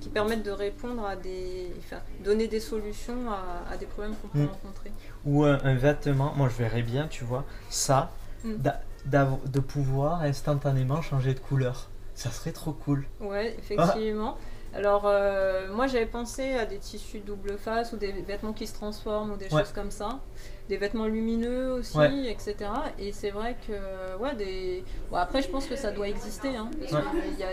[0.00, 1.72] qui permettent de répondre à des.
[1.78, 4.92] Enfin, donner des solutions à, à des problèmes qu'on peut rencontrer.
[5.24, 8.10] Ou un, un vêtement, moi je verrais bien, tu vois, ça,
[8.44, 11.88] de pouvoir instantanément changer de couleur.
[12.14, 13.04] Ça serait trop cool.
[13.20, 14.38] Ouais, effectivement.
[14.76, 18.74] Alors, euh, moi j'avais pensé à des tissus double face ou des vêtements qui se
[18.74, 19.62] transforment ou des Ouais.
[19.62, 20.20] choses comme ça.
[20.68, 22.26] Des vêtements lumineux aussi, Ouais.
[22.28, 22.56] etc.
[22.98, 24.84] Et c'est vrai que, ouais, des.
[25.10, 27.00] Bon, après, je pense que ça doit exister, hein, parce Ouais.
[27.30, 27.48] qu'il y a,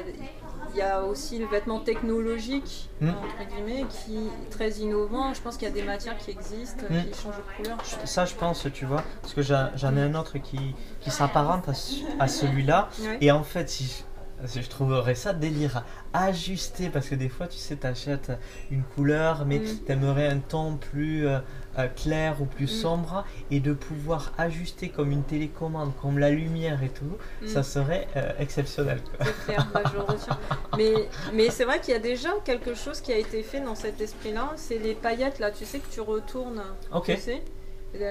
[0.72, 3.10] il y a aussi le vêtement technologique, Mm.
[3.10, 5.32] entre guillemets, qui est très innovant.
[5.34, 7.04] Je pense qu'il y a des matières qui existent, Mm.
[7.12, 7.78] qui changent de couleur.
[8.04, 11.74] Ça, je pense, tu vois, parce que j'en ai un autre qui, qui s'apparente à,
[11.76, 12.90] ce- à celui-là.
[13.00, 13.18] Ouais.
[13.22, 14.04] Et en fait, si
[14.46, 15.84] je, trouverais ça délire
[16.14, 18.32] ajuster, parce que des fois, tu sais, t'achètes
[18.72, 19.78] une couleur, mais Mm.
[19.86, 21.40] t'aimerais un ton plus euh,
[21.80, 22.82] euh, clair ou plus Mm.
[22.82, 27.48] sombre, et de pouvoir ajuster comme une télécommande, comme la lumière et tout, Mm.
[27.48, 29.00] ça serait euh, exceptionnel.
[29.20, 30.78] C'est clair, bah, je.
[30.78, 30.94] Mais,
[31.34, 34.00] mais c'est vrai qu'il y a déjà quelque chose qui a été fait dans cet
[34.02, 34.52] esprit-là.
[34.56, 36.62] C'est les paillettes, là, tu sais, que tu retournes.
[36.94, 37.06] Ok.
[37.06, 37.42] Tu sais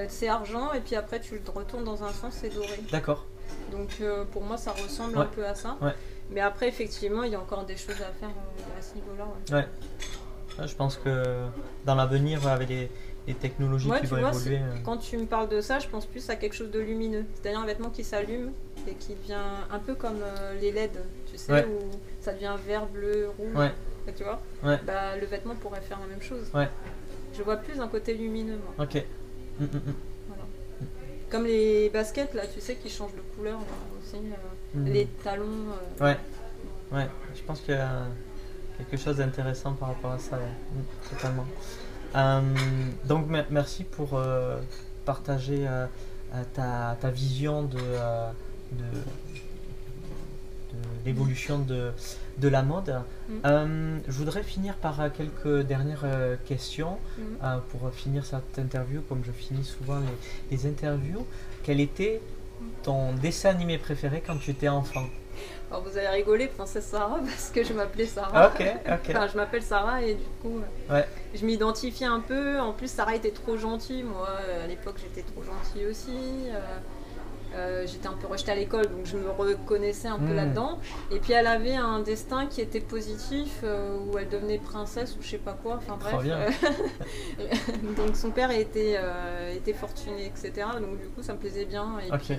[0.08, 2.78] c'est argent et puis après tu le retournes dans un sens, c'est doré.
[2.92, 3.26] D'accord.
[3.72, 5.24] Donc euh, pour moi ça ressemble Ouais.
[5.24, 5.76] un peu à ça.
[5.82, 5.90] Ouais.
[6.30, 9.26] Mais après effectivement il y a encore des choses à faire euh, à ce niveau-là.
[9.58, 9.66] ouais.
[10.66, 11.46] Je pense que
[11.86, 12.90] dans l'avenir, avec les,
[13.26, 14.58] les technologies Ouais, qui vont vois, évoluer.
[14.58, 17.24] euh, Quand tu me parles de ça, je pense plus à quelque chose de lumineux.
[17.34, 18.52] C'est-à-dire un vêtement qui s'allume
[18.86, 19.38] et qui devient
[19.70, 20.90] un peu comme euh, les LED,
[21.30, 21.64] tu sais, Ouais.
[21.66, 21.78] où
[22.20, 23.54] ça devient vert, bleu, rouge.
[23.56, 23.72] Ouais.
[24.14, 24.78] Tu vois Ouais.
[24.86, 26.50] bah, Le vêtement pourrait faire la même chose.
[26.54, 26.68] Ouais.
[27.34, 28.84] Je vois plus un côté lumineux, moi.
[28.84, 29.02] Ok.
[29.58, 29.80] Mm, mm, mm.
[29.80, 29.94] Voilà.
[31.32, 33.64] Comme les baskets, là, tu sais, qui changent de couleur là,
[33.98, 34.16] aussi.
[34.16, 34.84] euh, Mm.
[34.86, 35.44] Les talons.
[36.00, 36.16] euh, Ouais.
[36.92, 37.08] Ouais.
[37.34, 38.04] Je pense qu'il y a
[38.78, 40.36] quelque chose d'intéressant par rapport à ça.
[40.36, 40.42] ouais.
[40.42, 41.46] Mm, Totalement.
[42.14, 42.40] Euh,
[43.06, 44.60] donc mer- merci pour euh,
[45.06, 45.86] partager euh,
[46.34, 48.30] euh, ta, ta vision euh,
[48.72, 48.84] de
[51.04, 51.92] l'évolution de,
[52.38, 53.00] de la mode.
[53.28, 53.32] Mm.
[53.46, 56.98] Euh, je voudrais finir par euh, quelques dernières euh, questions.
[57.42, 61.26] euh, pour finir cette interview, comme je finis souvent les, les interviews,
[61.62, 62.20] quel était
[62.82, 65.06] ton dessin animé préféré quand tu étais enfant?
[65.70, 68.30] Alors vous allez rigoler, Princesse Sarah, parce que je m'appelais Sarah.
[68.34, 69.00] Ah, Ok, ok.
[69.08, 70.60] Enfin, je m'appelle Sarah et du coup,
[70.90, 71.06] Ouais.
[71.34, 72.60] je m'identifiais un peu.
[72.60, 74.02] En plus, Sarah était trop gentille.
[74.02, 74.28] Moi,
[74.62, 76.10] à l'époque, j'étais trop gentille aussi.
[77.54, 80.36] Euh, j'étais un peu rejetée à l'école, donc je me reconnaissais un peu Mm.
[80.36, 80.78] là-dedans.
[81.10, 85.22] Et puis, elle avait un destin qui était positif, euh, où elle devenait princesse ou
[85.22, 85.76] je sais pas quoi.
[85.86, 86.14] Enfin bref.
[86.26, 87.44] Euh,
[87.96, 88.98] donc son père était,
[89.54, 90.66] était fortuné, etc.
[90.80, 91.98] Donc du coup, ça me plaisait bien.
[92.06, 92.20] Et Ok.
[92.22, 92.38] puis,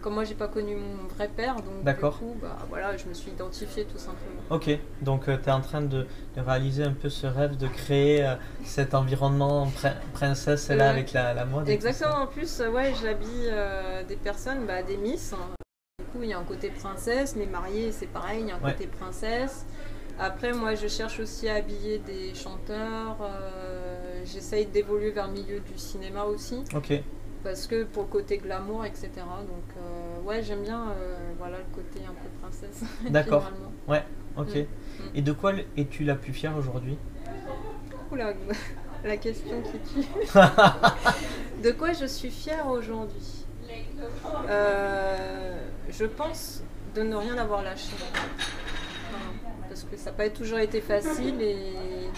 [0.00, 3.14] comme moi, j'ai pas connu mon vrai père, donc du coup, bah, voilà, je me
[3.14, 4.40] suis identifiée tout simplement.
[4.50, 4.70] Ok,
[5.02, 8.34] donc tu es en train de, de réaliser un peu ce rêve de créer euh,
[8.64, 11.68] cet environnement prin- princesse là avec la, la mode.
[11.68, 15.32] Exactement, en plus, euh, ouais, j'habille euh, des personnes, bah, des miss.
[15.32, 15.54] hein.
[15.98, 18.56] Du coup, il y a un côté princesse, mais mariée, c'est pareil, il y a
[18.56, 18.72] un Ouais.
[18.72, 19.64] côté princesse.
[20.18, 23.16] Après, moi, je cherche aussi à habiller des chanteurs.
[23.22, 26.92] euh, J'essaye d'évoluer vers le milieu du cinéma aussi, Ok,
[27.42, 29.10] parce que pour le côté glamour, etc.
[29.16, 32.82] Donc, euh, ouais, j'aime bien euh, voilà, le côté un peu princesse.
[33.10, 33.44] D'accord.
[33.44, 34.04] finalement.
[34.36, 34.54] ok.
[34.56, 35.16] Mm.
[35.16, 36.98] Et de quoi es-tu la plus fière aujourd'hui?
[38.10, 38.34] Oula,
[39.04, 40.08] La question qui tue.
[41.64, 43.46] de quoi je suis fière aujourd'hui?
[44.48, 46.62] Euh, Je pense
[46.94, 47.94] de ne rien avoir lâché.
[49.68, 52.10] Parce que ça n'a pas toujours été facile et,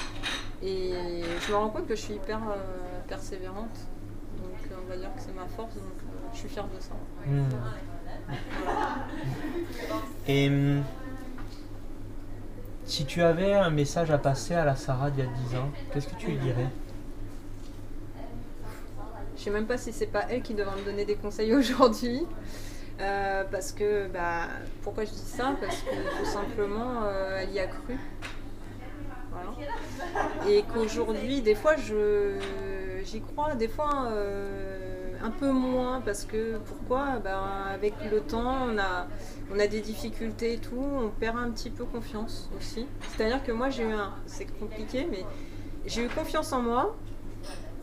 [0.62, 0.92] et
[1.46, 2.40] je me rends compte que je suis hyper
[3.06, 3.78] persévérante.
[4.84, 6.94] On va dire que c'est ma force, donc euh, je suis fière de ça.
[7.26, 7.44] Hmm.
[10.26, 10.82] Et hum,
[12.84, 15.70] si tu avais un message à passer à la Sarah d'il y a 10 ans,
[15.92, 16.68] qu'est-ce que tu lui dirais?
[19.36, 22.26] Je sais même pas si c'est pas elle qui devrait me donner des conseils aujourd'hui.
[23.00, 24.48] Euh, parce que, bah,
[24.82, 25.56] pourquoi je dis ça?
[25.60, 27.96] Parce que tout simplement, euh, elle y a cru.
[29.30, 30.48] Voilà.
[30.48, 32.38] Et qu'aujourd'hui, des fois, je,
[33.04, 36.00] j'y crois, des fois euh, un peu moins.
[36.00, 37.18] Parce que, pourquoi?
[37.22, 39.06] Bah, Avec le temps, on a,
[39.52, 42.86] on a des difficultés et tout, on perd un petit peu confiance aussi.
[43.08, 44.12] C'est-à-dire que moi, j'ai eu un.
[44.26, 45.24] C'est compliqué, mais
[45.86, 46.96] j'ai eu confiance en moi.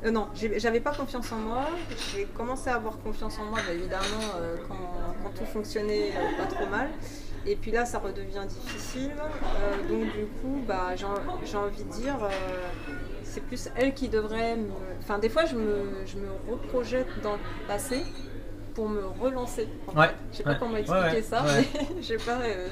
[0.05, 1.67] Euh, non, j'avais pas confiance en moi.
[2.13, 4.03] J'ai commencé à avoir confiance en moi, bah, évidemment,
[4.37, 4.75] euh, quand,
[5.35, 6.89] tout fonctionnait pas trop mal.
[7.45, 9.11] Et puis là, ça redevient difficile.
[9.17, 11.15] Euh, donc du coup, bah, j'ai en-
[11.45, 12.29] j'ai envie de dire, euh,
[13.23, 14.67] c'est plus elle qui devrait me...
[15.01, 18.03] Enfin, des fois, je me, je me reprojette dans le passé
[18.75, 19.67] pour me relancer.
[19.87, 20.15] en Ouais, fait.
[20.31, 21.67] Je sais pas comment expliquer ouais, ça, mais
[22.01, 22.67] je sais pas euh.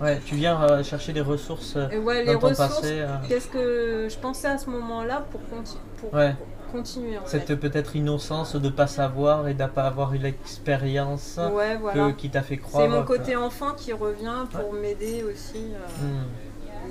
[0.00, 3.04] Ouais, tu viens euh, chercher des ressources ouais, les dans ton ressources, passé.
[3.28, 6.34] qu'est-ce que je pensais à ce moment-là pour, pour Ouais.
[6.72, 11.74] Continuer en cette peut-être innocence de pas savoir et de pas avoir eu l'expérience Ouais,
[11.76, 12.12] que- voilà.
[12.12, 12.84] qui t'a fait croire.
[12.84, 15.58] C'est mon que- côté enfant qui revient pour m'aider aussi.
[15.74, 16.24] euh, Hmm.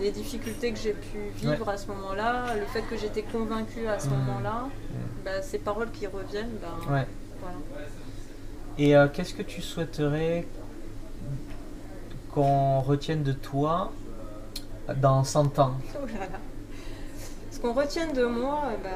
[0.01, 3.99] Les difficultés que j'ai pu vivre à ce moment-là, le fait que j'étais convaincue à
[3.99, 4.13] ce Mhm.
[4.17, 4.67] moment-là,
[5.25, 7.05] bah, ces paroles qui reviennent, bah, voilà.
[8.77, 10.47] Et euh, qu'est-ce que tu souhaiterais
[12.33, 13.91] qu'on retienne de toi
[14.97, 15.73] dans 100 ans?
[15.95, 16.39] Oh là là.
[17.51, 18.89] Ce qu'on retienne de moi, bah,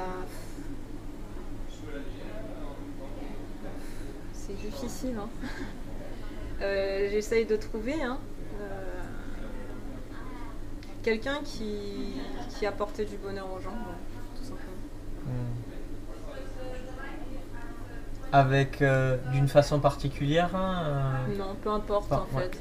[4.61, 5.15] c'est difficile.
[5.19, 5.29] hein.
[6.61, 8.17] Euh, J'essaye de trouver hein,
[8.61, 9.01] euh,
[11.01, 12.13] quelqu'un qui,
[12.57, 14.77] qui apportait du bonheur aux gens, ouais, tout simplement.
[15.25, 15.49] Hmm.
[18.31, 22.49] Avec euh, d'une façon particulière hein, Non, peu importe en ouais.
[22.49, 22.59] fait.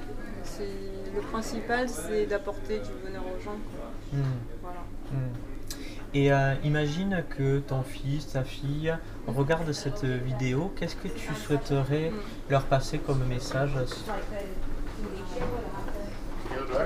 [1.15, 3.53] Le principal, c'est d'apporter du bonheur aux gens.
[3.53, 4.19] quoi.
[4.19, 4.23] hmm,
[4.63, 4.81] Voilà.
[5.13, 5.33] hmm.
[6.15, 8.95] Et euh, imagine que ton fils, ta fille
[9.27, 10.73] regarde cette vidéo.
[10.77, 12.13] Qu'est-ce que tu souhaiterais
[12.51, 13.73] leur passer comme message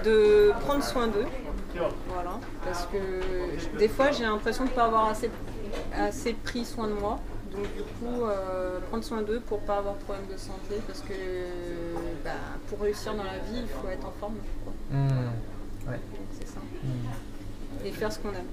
[0.04, 1.26] de prendre soin d'eux.
[2.08, 2.38] Voilà.
[2.64, 5.30] Parce que des fois, j'ai l'impression de ne pas avoir assez,
[5.94, 7.18] assez pris soin de moi.
[7.52, 10.76] Donc, du coup, euh, prendre soin d'eux pour pas avoir de problème de santé.
[10.86, 11.12] Parce que
[12.24, 12.30] bah,
[12.68, 14.36] pour réussir dans la vie, il faut être en forme.
[14.90, 15.08] Hmm,
[15.88, 16.00] Ouais.
[16.38, 16.58] C'est ça.
[16.82, 17.86] hmm.
[17.86, 18.46] Et faire ce qu'on aime.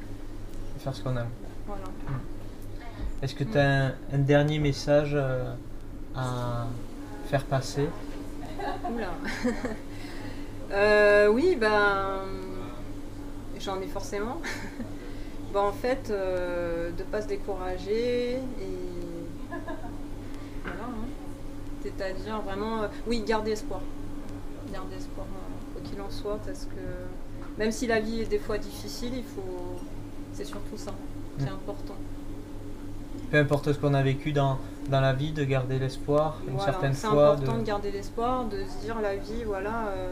[0.83, 1.29] Faire ce qu'on aime.
[1.65, 1.83] Voilà.
[3.21, 5.53] Est-ce que tu as un, un dernier message euh,
[6.13, 6.67] à
[7.27, 7.87] faire passer?
[8.91, 9.13] Oula.
[10.71, 12.21] Euh, oui, ben.
[13.59, 14.41] J'en ai forcément.
[15.53, 18.79] ben, en fait, euh, de pas se décourager et.
[20.63, 20.77] Voilà.
[20.79, 21.05] hein.
[21.83, 22.81] C'est-à-dire vraiment.
[23.05, 23.81] oui, garder espoir.
[24.73, 25.27] Garder espoir,
[25.73, 29.23] quoi qu'il en soit, parce que même si la vie est des fois difficile, il
[29.23, 29.75] faut.
[30.33, 30.91] C'est surtout ça
[31.37, 31.53] qui est Mm.
[31.53, 31.95] important.
[33.31, 34.57] Peu importe ce qu'on a vécu dans,
[34.89, 37.33] dans la vie, de garder l'espoir, une Voilà, certaine c'est fois.
[37.33, 37.61] important de...
[37.61, 40.11] de- garder l'espoir, de se dire la vie, voilà, euh,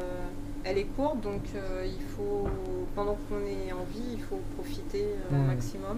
[0.64, 2.48] elle est courte, donc euh, il faut,
[2.96, 5.48] pendant qu'on est en vie, il faut profiter euh, au Mm.
[5.48, 5.98] maximum.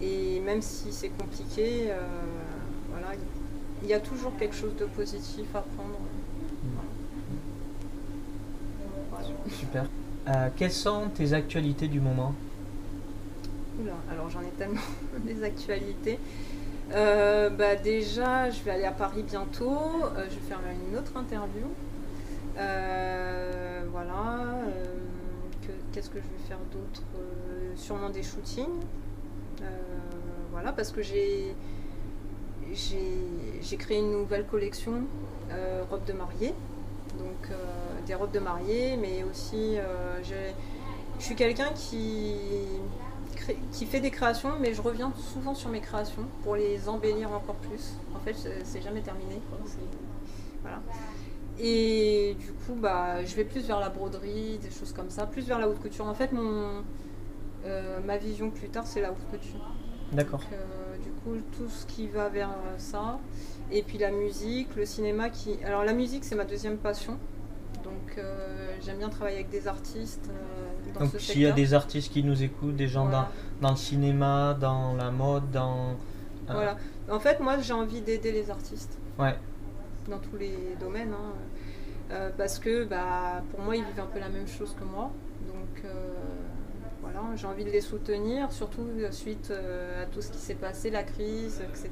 [0.00, 1.90] Et même si c'est compliqué,
[2.90, 3.08] voilà,
[3.82, 5.98] il y a toujours quelque chose de positif à prendre.
[9.10, 9.26] Voilà.
[9.50, 9.84] Super.
[10.56, 12.32] Quelles sont tes actualités du moment?
[13.80, 14.80] Oula, alors j'en ai tellement
[15.24, 16.18] des actualités.
[16.92, 19.76] Euh, bah déjà, je vais aller à Paris bientôt.
[20.16, 20.60] Euh, je vais faire
[20.90, 21.66] une autre interview.
[22.58, 24.46] Euh, voilà.
[25.62, 27.02] que- Qu'est-ce que je vais faire d'autre?
[27.76, 28.66] Sûrement des shootings.
[30.50, 31.54] Voilà, parce que j'ai
[32.72, 35.02] j'ai créé une nouvelle collection
[35.90, 36.54] robes de mariée.
[37.18, 37.50] Donc
[38.06, 39.76] des robes de mariée, mais aussi
[40.22, 42.34] je suis quelqu'un qui
[43.72, 47.54] qui fait des créations, mais je reviens souvent sur mes créations pour les embellir encore
[47.56, 47.94] plus.
[48.14, 48.34] En fait,
[48.64, 49.40] c'est- jamais terminé.
[49.48, 49.58] quoi.
[50.62, 50.80] Voilà.
[51.58, 55.42] Et du coup, bah, je vais plus vers la broderie, des choses comme ça, plus
[55.46, 56.06] vers la haute couture.
[56.06, 56.82] En fait, mon,
[57.66, 59.74] euh, ma vision plus tard, c'est la haute couture.
[60.12, 60.40] D'accord.
[60.52, 63.18] Euh, du coup, tout ce qui va vers ça.
[63.70, 65.58] Et puis la musique, le cinéma qui.
[65.64, 67.18] Alors, la musique, c'est ma deuxième passion.
[67.84, 70.30] Donc, euh, j'aime bien travailler avec des artistes
[70.98, 73.28] dans Donc s'il y a des artistes qui nous écoutent, des gens Voilà.
[73.60, 75.90] dans, dans le cinéma, dans la mode, dans...
[76.50, 76.76] euh, Voilà.
[77.10, 79.34] En fait, moi, j'ai envie d'aider les artistes Ouais,
[80.08, 81.12] dans tous les domaines.
[81.12, 81.32] hein.
[82.10, 85.10] Euh, parce que bah, pour moi, ils vivent un peu la même chose que moi.
[85.46, 85.90] Donc euh,
[87.02, 91.02] voilà, j'ai envie de les soutenir, surtout suite à tout ce qui s'est passé, la
[91.02, 91.90] crise, etc.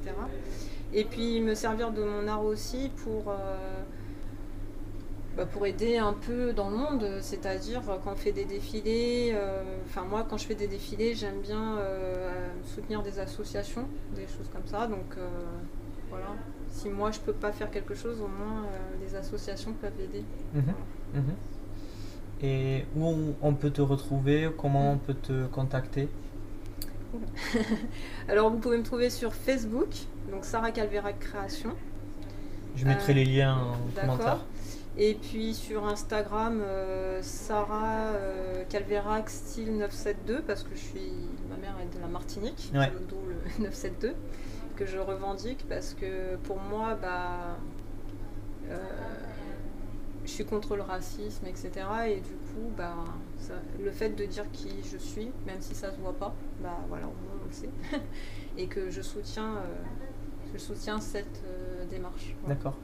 [0.93, 3.55] Et puis me servir de mon art aussi pour, euh,
[5.37, 7.19] bah, pour aider un peu dans le monde.
[7.21, 11.13] C'est-à-dire euh, quand on fait des défilés, euh, enfin moi quand je fais des défilés,
[11.13, 14.87] j'aime bien euh, soutenir des associations, des choses comme ça.
[14.87, 15.27] Donc euh,
[16.09, 16.33] voilà,
[16.71, 20.23] si moi je peux pas faire quelque chose, au moins euh, les associations peuvent aider.
[20.55, 20.73] mhm,
[21.13, 21.35] mhm.
[22.41, 26.07] Et où on, peut te retrouver, comment on peut te contacter?
[28.27, 29.89] Alors vous pouvez me trouver sur Facebook,
[30.31, 31.71] donc Sarah Calverac Création.
[32.75, 34.45] Je mettrai Euh, les liens en commentaire.
[34.99, 41.11] Et puis sur Instagram, euh, Sarah euh, Calverac style 972 parce que je suis,
[41.49, 42.91] ma mère est de la Martinique, Ouais.
[43.07, 43.35] d'où le
[43.65, 44.15] 972
[44.75, 47.57] que je revendique parce que pour moi, bah,
[48.69, 48.77] euh,
[50.25, 51.69] je suis contre le racisme, etc.
[52.07, 52.95] Et du coup, bah,
[53.39, 56.77] ça- le fait de dire qui je suis, même si ça se voit pas, bah
[56.89, 57.69] voilà, au moins on le sait,
[58.57, 59.75] et que je soutiens, euh,
[60.53, 61.43] je soutiens cette
[61.89, 62.35] démarche.
[62.41, 62.55] Voilà.
[62.55, 62.75] D'accord.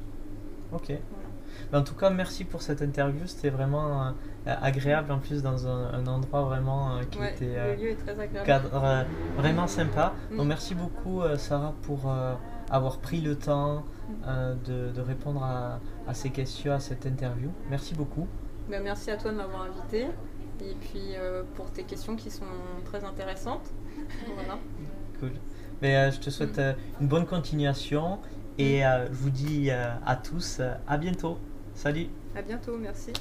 [0.74, 0.88] Ok.
[0.88, 1.23] Voilà.
[1.72, 3.26] Ben, en tout cas, merci pour cette interview.
[3.26, 4.12] C'était vraiment euh,
[4.46, 7.90] agréable en plus dans un, un endroit vraiment euh, qui Ouais, était euh, le lieu
[7.92, 8.46] est très agréable.
[8.46, 9.04] cadre euh,
[9.38, 10.14] vraiment sympa.
[10.32, 10.38] Mm.
[10.38, 12.36] Donc merci beaucoup euh, Sarah pour euh,
[12.70, 13.84] avoir pris le temps
[14.28, 17.50] euh, de, de répondre à, à ces questions, à cette interview.
[17.70, 18.28] Merci beaucoup.
[18.70, 20.08] Ben, merci à toi de m'avoir invité
[20.62, 22.46] et puis euh, pour tes questions qui sont
[22.86, 23.70] très intéressantes.
[24.36, 24.58] voilà.
[25.20, 25.32] Cool.
[25.82, 26.62] Mais, euh, je te souhaite Mm.
[26.62, 28.20] euh, une bonne continuation
[28.58, 31.38] et euh, je vous dis euh, à tous euh, à bientôt.
[31.76, 33.14] Salut À bientôt, merci.